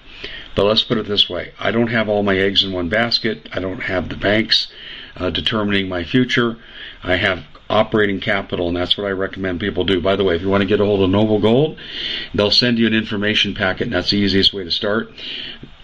[0.54, 3.48] But let's put it this way I don't have all my eggs in one basket.
[3.52, 4.68] I don't have the banks
[5.16, 6.56] uh, determining my future.
[7.02, 10.00] I have operating capital, and that's what I recommend people do.
[10.00, 11.78] By the way, if you want to get a hold of Noble Gold,
[12.34, 15.10] they'll send you an information packet, and that's the easiest way to start.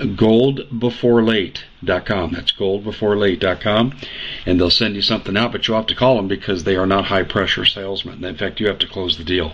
[0.01, 2.33] Goldbeforelate.com.
[2.33, 4.01] That's goldbeforelate.com,
[4.47, 6.87] and they'll send you something out, but you'll have to call them because they are
[6.87, 8.25] not high pressure salesmen.
[8.25, 9.53] In fact, you have to close the deal.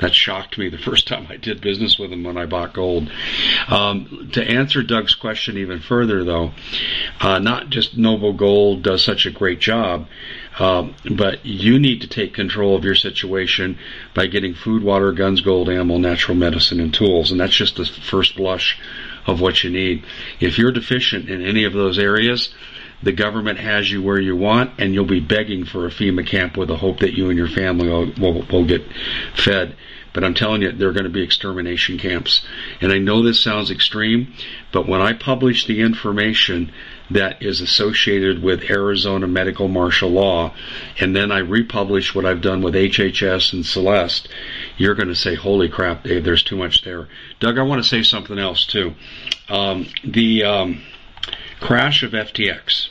[0.00, 3.12] That shocked me the first time I did business with them when I bought gold.
[3.68, 6.52] Um, to answer Doug's question even further, though,
[7.20, 10.08] uh, not just Noble Gold does such a great job.
[10.58, 13.78] Um, but you need to take control of your situation
[14.14, 17.30] by getting food, water, guns, gold, ammo, natural medicine, and tools.
[17.30, 18.78] And that's just the first blush
[19.26, 20.04] of what you need.
[20.40, 22.52] If you're deficient in any of those areas,
[23.02, 26.56] the government has you where you want, and you'll be begging for a FEMA camp
[26.56, 28.84] with the hope that you and your family will, will, will get
[29.34, 29.76] fed.
[30.12, 32.44] But I'm telling you, there are going to be extermination camps.
[32.80, 34.34] And I know this sounds extreme,
[34.70, 36.70] but when I publish the information
[37.10, 40.54] that is associated with Arizona medical martial law,
[41.00, 44.28] and then I republish what I've done with HHS and Celeste,
[44.76, 46.24] you're going to say, "Holy crap, Dave!
[46.24, 47.08] There's too much there."
[47.40, 48.94] Doug, I want to say something else too.
[49.48, 50.82] Um, the um,
[51.60, 52.88] crash of FTX.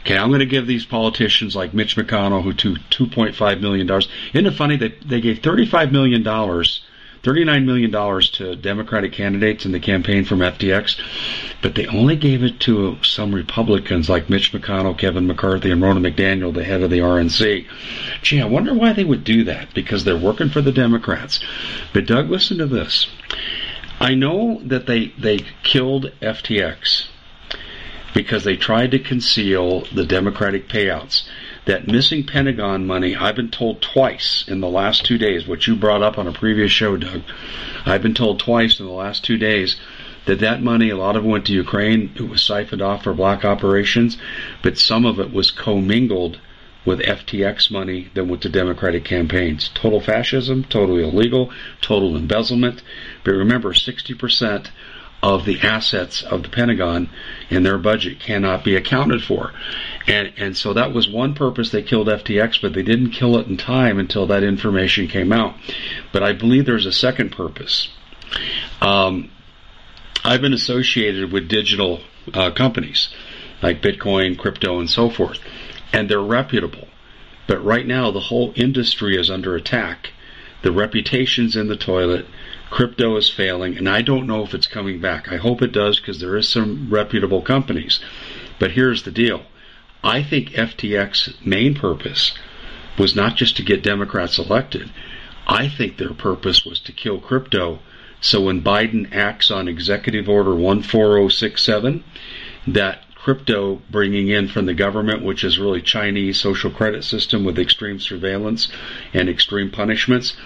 [0.00, 4.08] Okay, I'm going to give these politicians like Mitch McConnell, who took 2.5 million dollars.
[4.32, 6.82] Isn't it funny that they gave 35 million dollars
[7.28, 10.98] $39 million to Democratic candidates in the campaign from FTX,
[11.60, 16.00] but they only gave it to some Republicans like Mitch McConnell, Kevin McCarthy, and Ronna
[16.10, 17.66] McDaniel, the head of the RNC.
[18.22, 21.40] Gee, I wonder why they would do that, because they're working for the Democrats.
[21.92, 23.08] But Doug, listen to this.
[24.00, 27.08] I know that they, they killed FTX
[28.14, 31.28] because they tried to conceal the Democratic payouts
[31.68, 35.76] that missing Pentagon money, I've been told twice in the last two days, what you
[35.76, 37.20] brought up on a previous show, Doug.
[37.84, 39.76] I've been told twice in the last two days
[40.24, 42.10] that that money, a lot of it went to Ukraine.
[42.16, 44.16] It was siphoned off for black operations,
[44.62, 46.40] but some of it was commingled
[46.86, 49.68] with FTX money that went to Democratic campaigns.
[49.74, 51.52] Total fascism, totally illegal,
[51.82, 52.82] total embezzlement.
[53.24, 54.70] But remember, 60%
[55.22, 57.10] of the assets of the Pentagon
[57.50, 59.52] in their budget cannot be accounted for.
[60.06, 63.48] And, and so that was one purpose they killed FTX, but they didn't kill it
[63.48, 65.54] in time until that information came out.
[66.12, 67.88] But I believe there's a second purpose.
[68.80, 69.30] Um,
[70.24, 72.00] I've been associated with digital
[72.32, 73.08] uh, companies
[73.62, 75.40] like Bitcoin, crypto, and so forth,
[75.92, 76.86] and they're reputable.
[77.48, 80.10] But right now, the whole industry is under attack.
[80.62, 82.26] The reputation's in the toilet
[82.70, 85.30] crypto is failing, and I don't know if it's coming back.
[85.30, 88.00] I hope it does because there is some reputable companies.
[88.58, 89.42] But here's the deal.
[90.02, 92.32] I think FTX's main purpose
[92.98, 94.90] was not just to get Democrats elected.
[95.46, 97.78] I think their purpose was to kill crypto.
[98.20, 102.04] So when Biden acts on Executive Order 14067,
[102.66, 107.58] that crypto bringing in from the government, which is really Chinese social credit system with
[107.58, 108.68] extreme surveillance
[109.12, 110.36] and extreme punishments,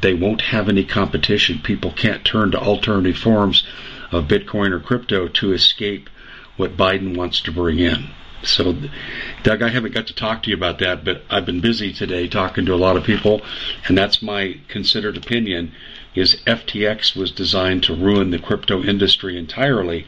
[0.00, 1.60] they won't have any competition.
[1.62, 3.64] People can't turn to alternative forms
[4.10, 6.08] of Bitcoin or crypto to escape
[6.56, 8.10] what Biden wants to bring in.
[8.42, 8.74] So,
[9.42, 12.26] Doug, I haven't got to talk to you about that, but I've been busy today
[12.26, 13.42] talking to a lot of people,
[13.86, 15.72] and that's my considered opinion
[16.14, 20.06] is FTX was designed to ruin the crypto industry entirely,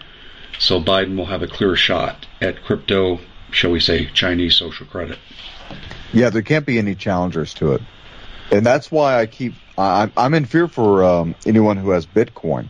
[0.59, 3.21] so Biden will have a clear shot at crypto,
[3.51, 5.19] shall we say, Chinese social credit.
[6.13, 7.83] Yeah, there can't be any challengers to it.
[8.51, 12.69] And that's why I keep, I'm in fear for um, anyone who has Bitcoin.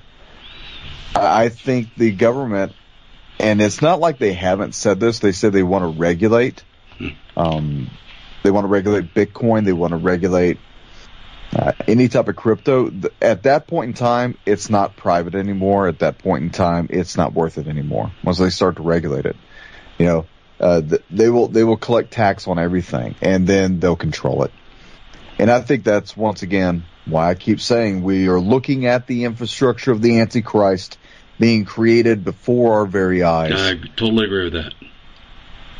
[1.14, 2.74] I think the government
[3.42, 5.18] and it's not like they haven't said this.
[5.18, 6.62] They said they want to regulate.
[7.36, 7.90] Um,
[8.44, 9.64] they want to regulate Bitcoin.
[9.64, 10.58] They want to regulate
[11.56, 12.92] uh, any type of crypto.
[13.20, 15.88] At that point in time, it's not private anymore.
[15.88, 18.12] At that point in time, it's not worth it anymore.
[18.22, 19.36] Once they start to regulate it,
[19.98, 20.26] you know,
[20.60, 24.52] uh, they will they will collect tax on everything, and then they'll control it.
[25.38, 29.24] And I think that's once again why I keep saying we are looking at the
[29.24, 30.98] infrastructure of the Antichrist
[31.38, 33.52] being created before our very eyes.
[33.52, 34.74] I totally agree with that.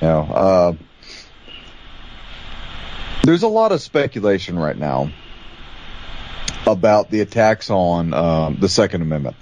[0.01, 0.73] You know, uh,
[3.23, 5.13] there's a lot of speculation right now
[6.67, 9.37] about the attacks on um, the Second Amendment.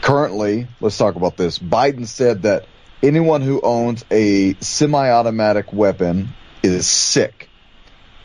[0.00, 1.58] Currently, let's talk about this.
[1.58, 2.66] Biden said that
[3.02, 6.30] anyone who owns a semi-automatic weapon
[6.62, 7.48] is sick.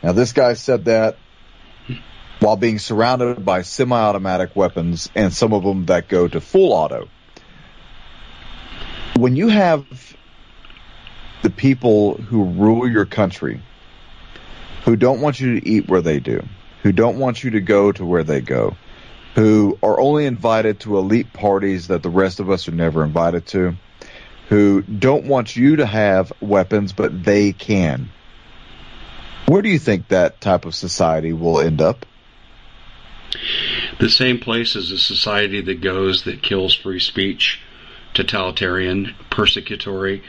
[0.02, 1.16] Now, this guy said that
[2.40, 7.08] while being surrounded by semi-automatic weapons and some of them that go to full auto.
[9.16, 9.84] When you have
[11.42, 13.60] the people who rule your country
[14.84, 16.42] who don't want you to eat where they do,
[16.82, 18.76] who don't want you to go to where they go,
[19.34, 23.46] who are only invited to elite parties that the rest of us are never invited
[23.46, 23.74] to,
[24.48, 28.08] who don't want you to have weapons but they can.
[29.48, 32.04] Where do you think that type of society will end up?
[33.98, 37.58] The same place as a society that goes that kills free speech,
[38.12, 40.22] totalitarian, persecutory.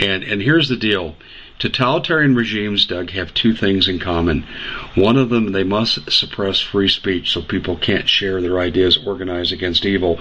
[0.00, 1.14] And, and here's the deal.
[1.58, 4.46] Totalitarian regimes, Doug, have two things in common.
[4.94, 9.52] One of them, they must suppress free speech so people can't share their ideas, organize
[9.52, 10.20] against evil.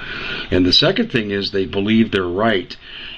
[0.52, 2.76] And the second thing is they believe they're right,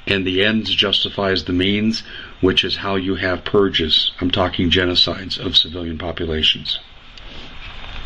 [0.08, 2.04] and the ends justifies the means,
[2.42, 4.12] which is how you have purges.
[4.20, 6.80] I'm talking genocides of civilian populations.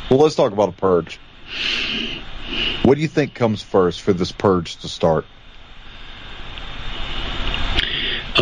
[0.09, 1.19] Well, let's talk about a purge.
[2.83, 5.25] What do you think comes first for this purge to start?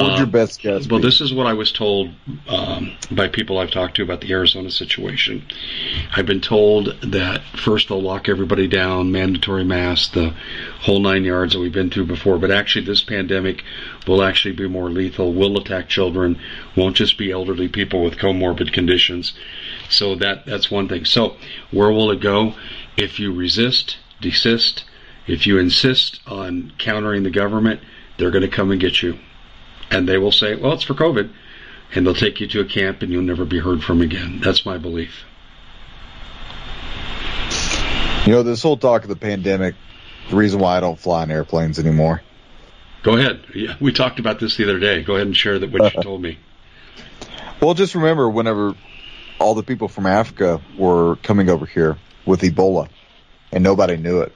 [0.01, 0.87] Uh, your best guess?
[0.87, 1.07] Well, be?
[1.07, 2.11] this is what I was told
[2.47, 5.45] um, by people I've talked to about the Arizona situation.
[6.15, 10.33] I've been told that first they'll lock everybody down, mandatory masks, the
[10.81, 12.37] whole nine yards that we've been through before.
[12.37, 13.63] But actually, this pandemic
[14.07, 16.39] will actually be more lethal, will attack children,
[16.75, 19.33] won't just be elderly people with comorbid conditions.
[19.89, 21.05] So that that's one thing.
[21.05, 21.37] So
[21.71, 22.53] where will it go?
[22.97, 24.83] If you resist, desist,
[25.27, 27.81] if you insist on countering the government,
[28.17, 29.19] they're going to come and get you.
[29.91, 31.31] And they will say, well, it's for COVID.
[31.95, 34.41] And they'll take you to a camp and you'll never be heard from again.
[34.43, 35.23] That's my belief.
[38.25, 39.75] You know, this whole talk of the pandemic,
[40.29, 42.21] the reason why I don't fly in airplanes anymore.
[43.03, 43.45] Go ahead.
[43.55, 45.01] Yeah, we talked about this the other day.
[45.01, 46.37] Go ahead and share that what you told me.
[47.61, 48.75] Well, just remember whenever
[49.39, 52.89] all the people from Africa were coming over here with Ebola,
[53.53, 54.33] and nobody knew it.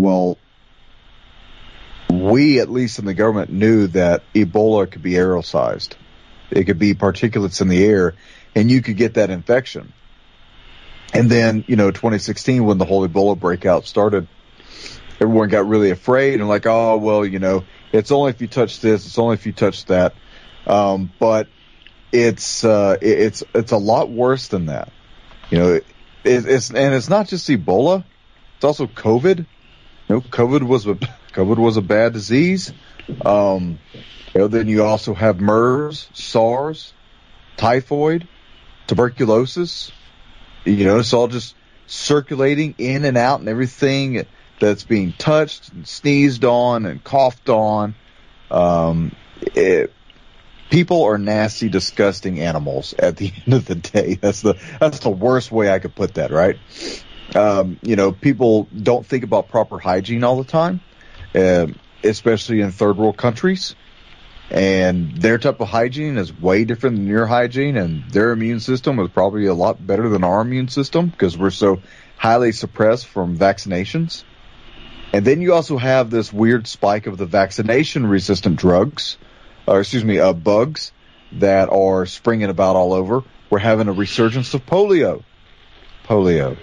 [0.00, 0.38] Well,
[2.10, 5.94] we, at least in the government, knew that Ebola could be aerosolized.
[6.50, 8.14] It could be particulates in the air,
[8.54, 9.92] and you could get that infection.
[11.12, 14.28] And then, you know, 2016, when the whole Ebola breakout started,
[15.20, 18.80] everyone got really afraid and like, oh, well, you know, it's only if you touch
[18.80, 20.14] this, it's only if you touch that.
[20.66, 21.48] Um, but
[22.12, 24.92] it's uh, it's it's a lot worse than that.
[25.50, 25.86] You know, it,
[26.24, 28.04] it's and it's not just Ebola;
[28.56, 29.38] it's also COVID.
[29.38, 29.46] You
[30.08, 30.98] know, COVID was a
[31.32, 32.72] COVID was a bad disease.
[33.24, 33.78] Um,
[34.34, 36.92] you know, then you also have MERS, SARS,
[37.56, 38.28] typhoid,
[38.86, 39.92] tuberculosis.
[40.64, 41.54] You know, it's all just
[41.86, 44.26] circulating in and out, and everything
[44.60, 47.94] that's being touched, and sneezed on, and coughed on.
[48.50, 49.14] Um,
[49.54, 49.92] it,
[50.70, 52.94] people are nasty, disgusting animals.
[52.98, 56.14] At the end of the day, that's the that's the worst way I could put
[56.14, 56.30] that.
[56.30, 56.58] Right?
[57.34, 60.80] Um, you know, people don't think about proper hygiene all the time,
[61.34, 61.66] uh,
[62.02, 63.74] especially in third world countries.
[64.50, 68.98] And their type of hygiene is way different than your hygiene, and their immune system
[68.98, 71.82] is probably a lot better than our immune system because we're so
[72.16, 74.24] highly suppressed from vaccinations.
[75.12, 79.18] And then you also have this weird spike of the vaccination resistant drugs,
[79.66, 80.92] or excuse me, uh, bugs
[81.32, 83.22] that are springing about all over.
[83.50, 85.22] We're having a resurgence of polio.
[86.04, 86.56] Polio.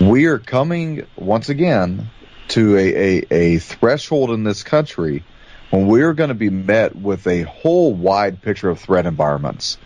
[0.00, 2.10] We are coming once again
[2.48, 5.24] to a, a, a threshold in this country
[5.70, 9.78] when we're going to be met with a whole wide picture of threat environments.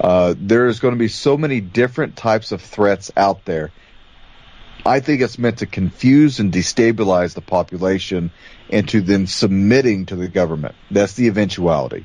[0.00, 3.70] Uh, there's going to be so many different types of threats out there.
[4.84, 8.32] I think it's meant to confuse and destabilize the population
[8.68, 10.74] into then submitting to the government.
[10.90, 12.04] That's the eventuality.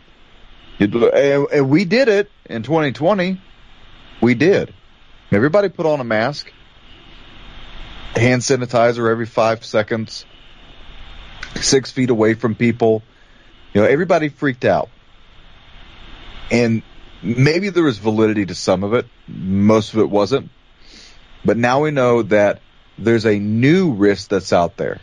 [0.80, 3.42] It, and, and we did it in 2020.
[4.22, 4.74] We did.
[5.32, 6.52] Everybody put on a mask,
[8.16, 10.26] hand sanitizer every five seconds,
[11.56, 13.04] six feet away from people.
[13.74, 14.90] You know, everybody freaked out.
[16.50, 16.82] And
[17.22, 19.06] maybe there was validity to some of it.
[19.28, 20.50] Most of it wasn't.
[21.44, 22.62] But now we know that
[22.98, 25.00] there's a new risk that's out there.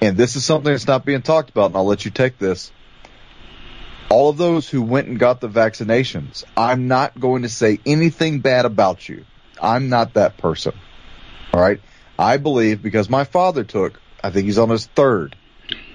[0.00, 2.70] And this is something that's not being talked about, and I'll let you take this.
[4.10, 8.40] All of those who went and got the vaccinations, I'm not going to say anything
[8.40, 9.24] bad about you.
[9.60, 10.72] I'm not that person.
[11.52, 11.80] All right.
[12.18, 15.36] I believe because my father took, I think he's on his third.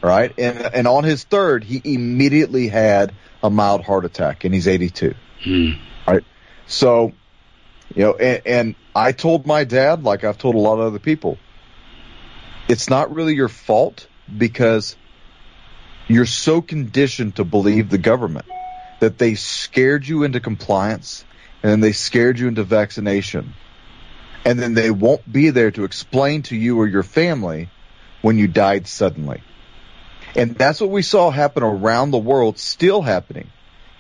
[0.02, 0.34] right?
[0.38, 5.16] And, and on his third, he immediately had a mild heart attack and he's 82.
[5.44, 5.72] Hmm.
[6.08, 6.24] Right.
[6.68, 7.12] So,
[7.94, 11.00] you know, and, and I told my dad, like I've told a lot of other
[11.00, 11.38] people,
[12.70, 14.96] it's not really your fault because
[16.08, 18.46] you're so conditioned to believe the government
[19.00, 21.26] that they scared you into compliance
[21.62, 23.54] and then they scared you into vaccination.
[24.46, 27.70] And then they won't be there to explain to you or your family
[28.22, 29.42] when you died suddenly.
[30.36, 33.50] And that's what we saw happen around the world, still happening.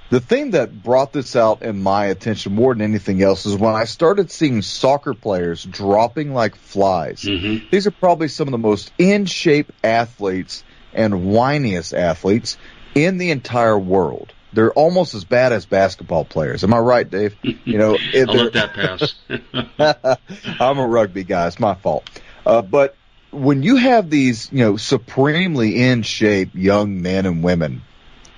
[0.09, 3.73] The thing that brought this out in my attention more than anything else is when
[3.73, 7.21] I started seeing soccer players dropping like flies.
[7.21, 7.67] Mm-hmm.
[7.71, 10.63] These are probably some of the most in shape athletes
[10.93, 12.57] and whiniest athletes
[12.93, 14.33] in the entire world.
[14.53, 16.63] They're almost as bad as basketball players.
[16.63, 17.35] Am I right, Dave?
[17.43, 20.19] You know, I'll let that pass.
[20.59, 21.47] I'm a rugby guy.
[21.47, 22.09] It's my fault.
[22.45, 22.95] Uh, but
[23.31, 27.81] when you have these, you know, supremely in shape young men and women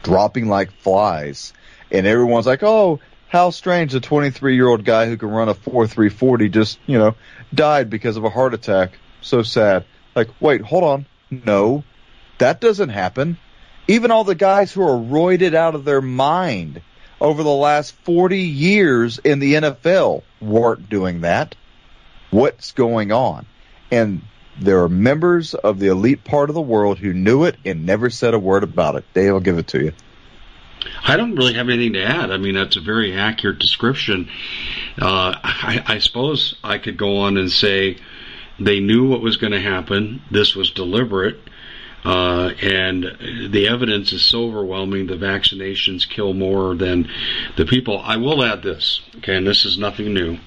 [0.03, 1.53] dropping like flies,
[1.91, 3.93] and everyone's like, "Oh, how strange!
[3.93, 7.16] A 23 year old guy who can run a 4.340 just, you know,
[7.53, 8.97] died because of a heart attack.
[9.22, 9.86] So sad."
[10.16, 11.05] Like, wait, hold on.
[11.30, 11.84] No,
[12.38, 13.38] that doesn't happen.
[13.88, 16.82] Even all the guys who are roided out of their mind
[17.22, 21.56] over the last 40 years in the NFL weren't doing that.
[22.32, 23.46] What's going on?
[23.92, 24.22] And
[24.60, 28.10] there are members of the elite part of the world who knew it and never
[28.10, 29.06] said a word about it.
[29.14, 29.94] Dave, I'll give it to you.
[31.04, 32.32] I don't really have anything to add.
[32.32, 34.30] I mean, that's a very accurate description.
[35.00, 37.98] Uh, I, I suppose I could go on and say
[38.60, 40.22] they knew what was going to happen.
[40.32, 41.40] This was deliberate.
[42.06, 45.08] Uh, and the evidence is so overwhelming.
[45.08, 47.10] The vaccinations kill more than
[47.58, 47.99] the people.
[47.99, 50.38] I will add this, okay, and this is nothing new.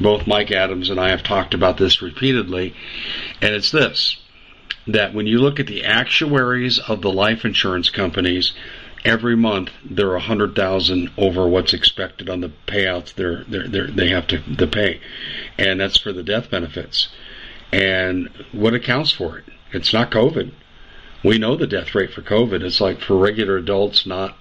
[0.00, 2.74] Both Mike Adams and I have talked about this repeatedly,
[3.40, 4.16] and it's this
[4.88, 8.54] that when you look at the actuaries of the life insurance companies,
[9.04, 13.86] every month they're a hundred thousand over what's expected on the payouts they're, they're, they're,
[13.86, 14.98] they have to, to pay,
[15.58, 17.08] and that's for the death benefits.
[17.70, 19.44] And what accounts for it?
[19.72, 20.52] It's not COVID
[21.24, 22.62] we know the death rate for COVID.
[22.62, 24.36] It's like for regular adults, not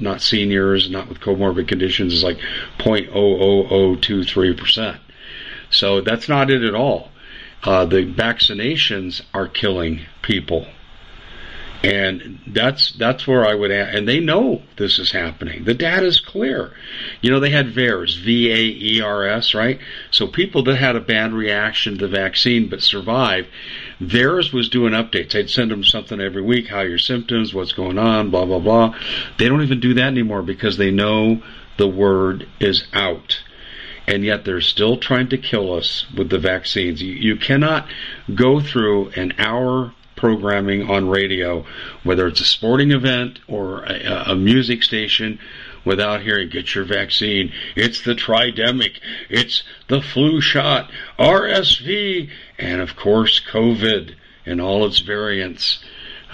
[0.00, 2.38] not seniors, not with comorbid conditions, is like
[2.78, 5.00] 0.00023 percent.
[5.70, 7.10] So that's not it at all.
[7.64, 10.66] Uh, the vaccinations are killing people,
[11.84, 13.94] and that's that's where I would add.
[13.94, 15.64] And they know this is happening.
[15.64, 16.72] The data is clear.
[17.20, 19.78] You know, they had VAERS, V A E R S, right?
[20.10, 23.48] So people that had a bad reaction to the vaccine but survived
[24.08, 25.38] VAERS was doing updates.
[25.38, 28.94] I'd send them something every week, how your symptoms, what's going on, blah, blah, blah.
[29.38, 31.42] They don't even do that anymore because they know
[31.76, 33.40] the word is out.
[34.06, 37.00] And yet they're still trying to kill us with the vaccines.
[37.00, 37.86] You, you cannot
[38.34, 41.64] go through an hour programming on radio,
[42.02, 45.38] whether it's a sporting event or a, a music station,
[45.84, 47.52] without hearing, get your vaccine.
[47.76, 49.00] It's the tridemic.
[49.28, 54.14] It's the flu shot, RSV, and of course, COVID
[54.46, 55.82] and all its variants.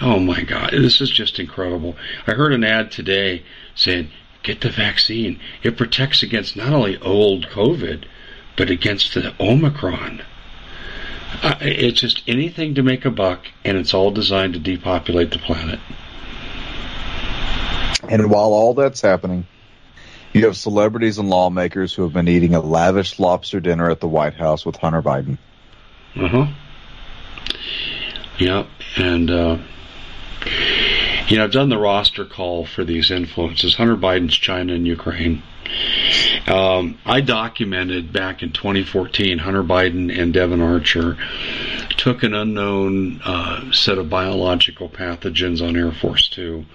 [0.01, 1.95] Oh my God, this is just incredible.
[2.25, 3.43] I heard an ad today
[3.75, 4.11] saying,
[4.43, 5.39] get the vaccine.
[5.63, 8.05] It protects against not only old COVID,
[8.55, 10.21] but against the Omicron.
[11.43, 15.39] Uh, it's just anything to make a buck, and it's all designed to depopulate the
[15.39, 15.79] planet.
[18.09, 19.45] And while all that's happening,
[20.33, 24.07] you have celebrities and lawmakers who have been eating a lavish lobster dinner at the
[24.07, 25.37] White House with Hunter Biden.
[26.15, 26.47] Uh huh.
[28.39, 29.57] Yep, and uh,
[31.27, 35.43] you know I've done the roster call for these influences: Hunter Biden's China and Ukraine.
[36.47, 41.17] Um, I documented back in 2014 Hunter Biden and Devon Archer
[41.97, 46.65] took an unknown uh, set of biological pathogens on Air Force Two.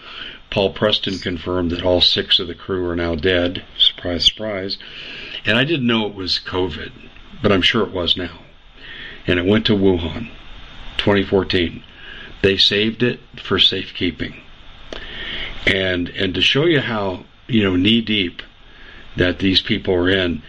[0.55, 3.65] Paul Preston confirmed that all six of the crew are now dead.
[3.77, 4.79] Surprise, surprise.
[5.45, 6.93] And I didn't know it was COVID,
[7.43, 8.39] but I'm sure it was now.
[9.27, 10.31] And it went to Wuhan,
[10.97, 11.83] 2014.
[12.43, 14.37] They saved it for safekeeping.
[15.67, 18.41] And and to show you how you know knee deep
[19.17, 20.41] that these people are in,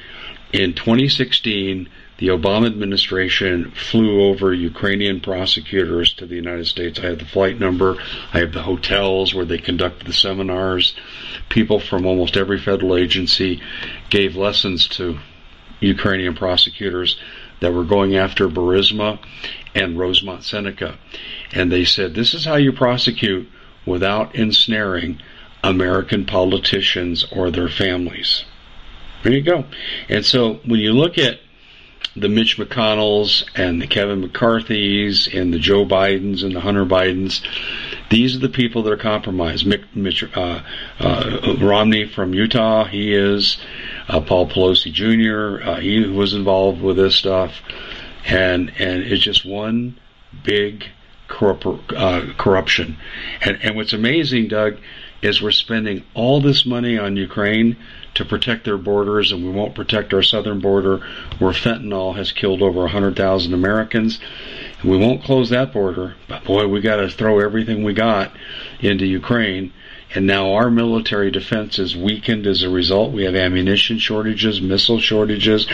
[0.54, 7.00] in 2016 the Obama administration flew over Ukrainian prosecutors to the United States.
[7.00, 7.98] I have the flight number.
[8.34, 10.96] I have the hotels where they conducted the seminars.
[11.50, 13.62] People from almost every federal agency
[14.10, 15.20] gave lessons to
[15.82, 17.20] Ukrainian prosecutors
[17.60, 19.20] that were going after Burisma
[19.74, 20.98] and Rosemont Seneca.
[21.52, 23.50] And they said, this is how you prosecute
[23.86, 25.22] without ensnaring
[25.64, 28.46] American politicians or their families.
[29.24, 29.66] There you go.
[30.08, 31.40] And so when you look at
[32.16, 37.42] the Mitch McConnells and the Kevin McCarthy's and the Joe Bidens and the Hunter Bidens.
[38.10, 39.66] These are the people that are compromised.
[39.96, 40.62] Mitch, uh,
[41.00, 43.58] uh, Romney from Utah, he is.
[44.08, 47.62] Uh, Paul Pelosi Jr., uh, he was involved with this stuff.
[48.26, 50.00] And, and it's just one
[50.44, 50.86] big
[51.28, 52.98] corrupt, uh, corruption.
[53.42, 54.78] And, and what's amazing, Doug,
[55.22, 57.78] is we're spending all this money on Ukraine
[58.16, 60.98] to protect their borders, and we won't protect our southern border
[61.40, 64.20] where fentanyl has killed over 100,000 Americans.
[64.82, 68.32] And we won't close that border, but boy, we got to throw everything we got
[68.80, 69.74] into Ukraine.
[70.14, 73.12] And now our military defense is weakened as a result.
[73.12, 75.66] We have ammunition shortages, missile shortages,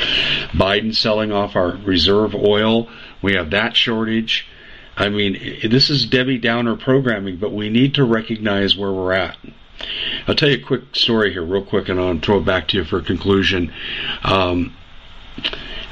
[0.52, 2.90] Biden selling off our reserve oil.
[3.22, 4.48] We have that shortage.
[4.98, 9.38] I mean, this is Debbie Downer programming, but we need to recognize where we're at.
[10.28, 12.78] I'll tell you a quick story here, real quick, and I'll throw it back to
[12.78, 13.74] you for a conclusion.
[14.24, 14.76] Um,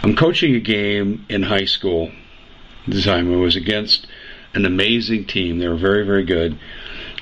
[0.03, 2.11] I'm coaching a game in high school.
[2.87, 4.07] This time it was against
[4.53, 5.59] an amazing team.
[5.59, 6.57] They were very, very good.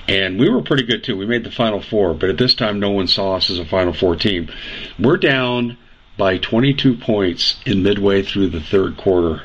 [0.08, 1.18] And we were pretty good too.
[1.18, 3.66] We made the Final Four, but at this time no one saw us as a
[3.66, 4.50] Final Four team.
[4.98, 5.78] We're down
[6.18, 9.44] by 22 points in midway through the third quarter,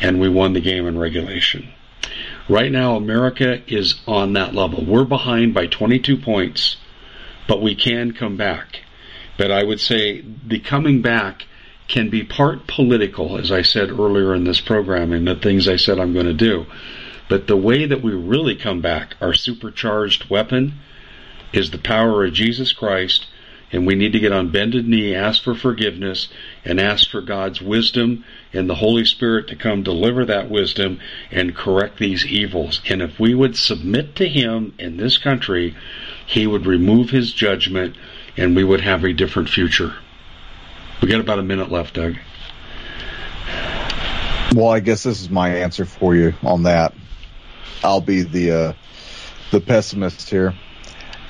[0.00, 1.72] and we won the game in regulation.
[2.48, 4.84] Right now, America is on that level.
[4.84, 6.76] We're behind by 22 points,
[7.48, 8.82] but we can come back.
[9.36, 11.46] But I would say the coming back
[11.88, 15.76] can be part political, as I said earlier in this program, and the things I
[15.76, 16.66] said I'm going to do.
[17.28, 20.74] But the way that we really come back, our supercharged weapon,
[21.52, 23.26] is the power of Jesus Christ
[23.72, 26.28] and we need to get on bended knee, ask for forgiveness,
[26.64, 31.00] and ask for God's wisdom and the Holy Spirit to come deliver that wisdom
[31.30, 32.80] and correct these evils.
[32.88, 35.74] And if we would submit to Him in this country,
[36.26, 37.96] He would remove His judgment
[38.36, 39.94] and we would have a different future.
[41.00, 42.16] We got about a minute left, Doug.
[44.54, 46.94] Well, I guess this is my answer for you on that.
[47.82, 48.72] I'll be the uh,
[49.50, 50.54] the pessimist here.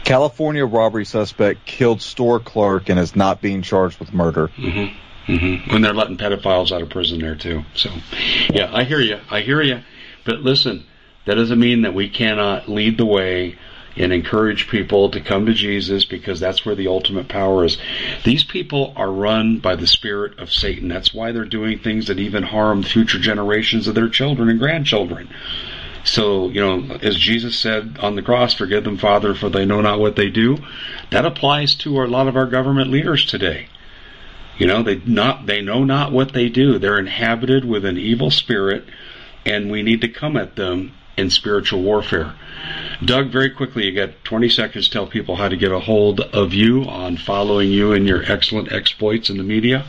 [0.07, 4.47] California robbery suspect killed store clerk and is not being charged with murder.
[4.57, 5.33] Mm-hmm.
[5.33, 5.73] Mm-hmm.
[5.73, 7.65] When they're letting pedophiles out of prison there too.
[7.75, 7.91] So,
[8.49, 9.19] yeah, I hear you.
[9.29, 9.81] I hear you.
[10.25, 10.87] But listen,
[11.25, 13.59] that doesn't mean that we cannot lead the way
[13.97, 17.77] and encourage people to come to Jesus because that's where the ultimate power is.
[18.23, 20.87] These people are run by the spirit of Satan.
[20.87, 25.31] That's why they're doing things that even harm future generations of their children and grandchildren.
[26.07, 29.81] So, you know, as Jesus said on the cross, forgive them, Father, for they know
[29.81, 30.57] not what they do.
[31.11, 33.67] That applies to a lot of our government leaders today.
[34.57, 36.79] You know, they not they know not what they do.
[36.79, 38.85] They're inhabited with an evil spirit,
[39.45, 42.35] and we need to come at them in spiritual warfare.
[43.05, 46.21] Doug, very quickly, you got 20 seconds to tell people how to get a hold
[46.21, 49.85] of you on following you and your excellent exploits in the media.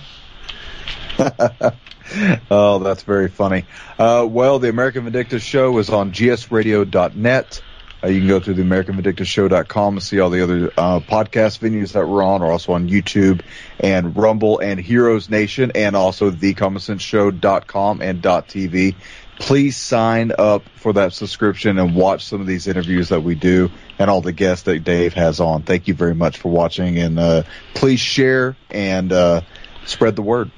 [2.51, 3.65] oh, that's very funny.
[3.97, 7.61] Uh, well, the American Vindictive Show is on gsradio.net.
[8.03, 11.93] Uh, you can go to the AmericanVindictiveShow.com and see all the other uh, podcast venues
[11.93, 12.41] that we're on.
[12.41, 13.41] We're also on YouTube
[13.79, 18.95] and Rumble and Heroes Nation and also TheCommonSenseShow.com and .tv.
[19.39, 23.71] Please sign up for that subscription and watch some of these interviews that we do
[23.97, 25.63] and all the guests that Dave has on.
[25.63, 27.43] Thank you very much for watching and uh,
[27.73, 29.41] please share and uh,
[29.85, 30.51] spread the word.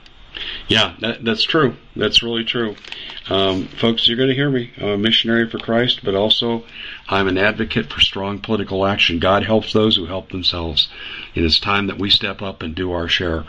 [0.67, 1.75] Yeah, that, that's true.
[1.95, 2.75] That's really true.
[3.29, 4.71] Um, folks, you're going to hear me.
[4.77, 6.63] I'm a missionary for Christ, but also
[7.07, 9.19] I'm an advocate for strong political action.
[9.19, 10.89] God helps those who help themselves.
[11.35, 13.45] It is time that we step up and do our share.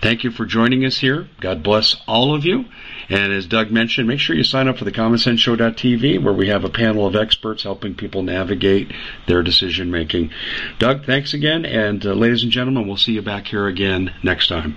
[0.00, 1.28] Thank you for joining us here.
[1.40, 2.66] God bless all of you.
[3.08, 6.64] And as Doug mentioned, make sure you sign up for the commonsenseshow.tv where we have
[6.64, 8.92] a panel of experts helping people navigate
[9.26, 10.30] their decision making.
[10.78, 11.64] Doug, thanks again.
[11.64, 14.76] And uh, ladies and gentlemen, we'll see you back here again next time.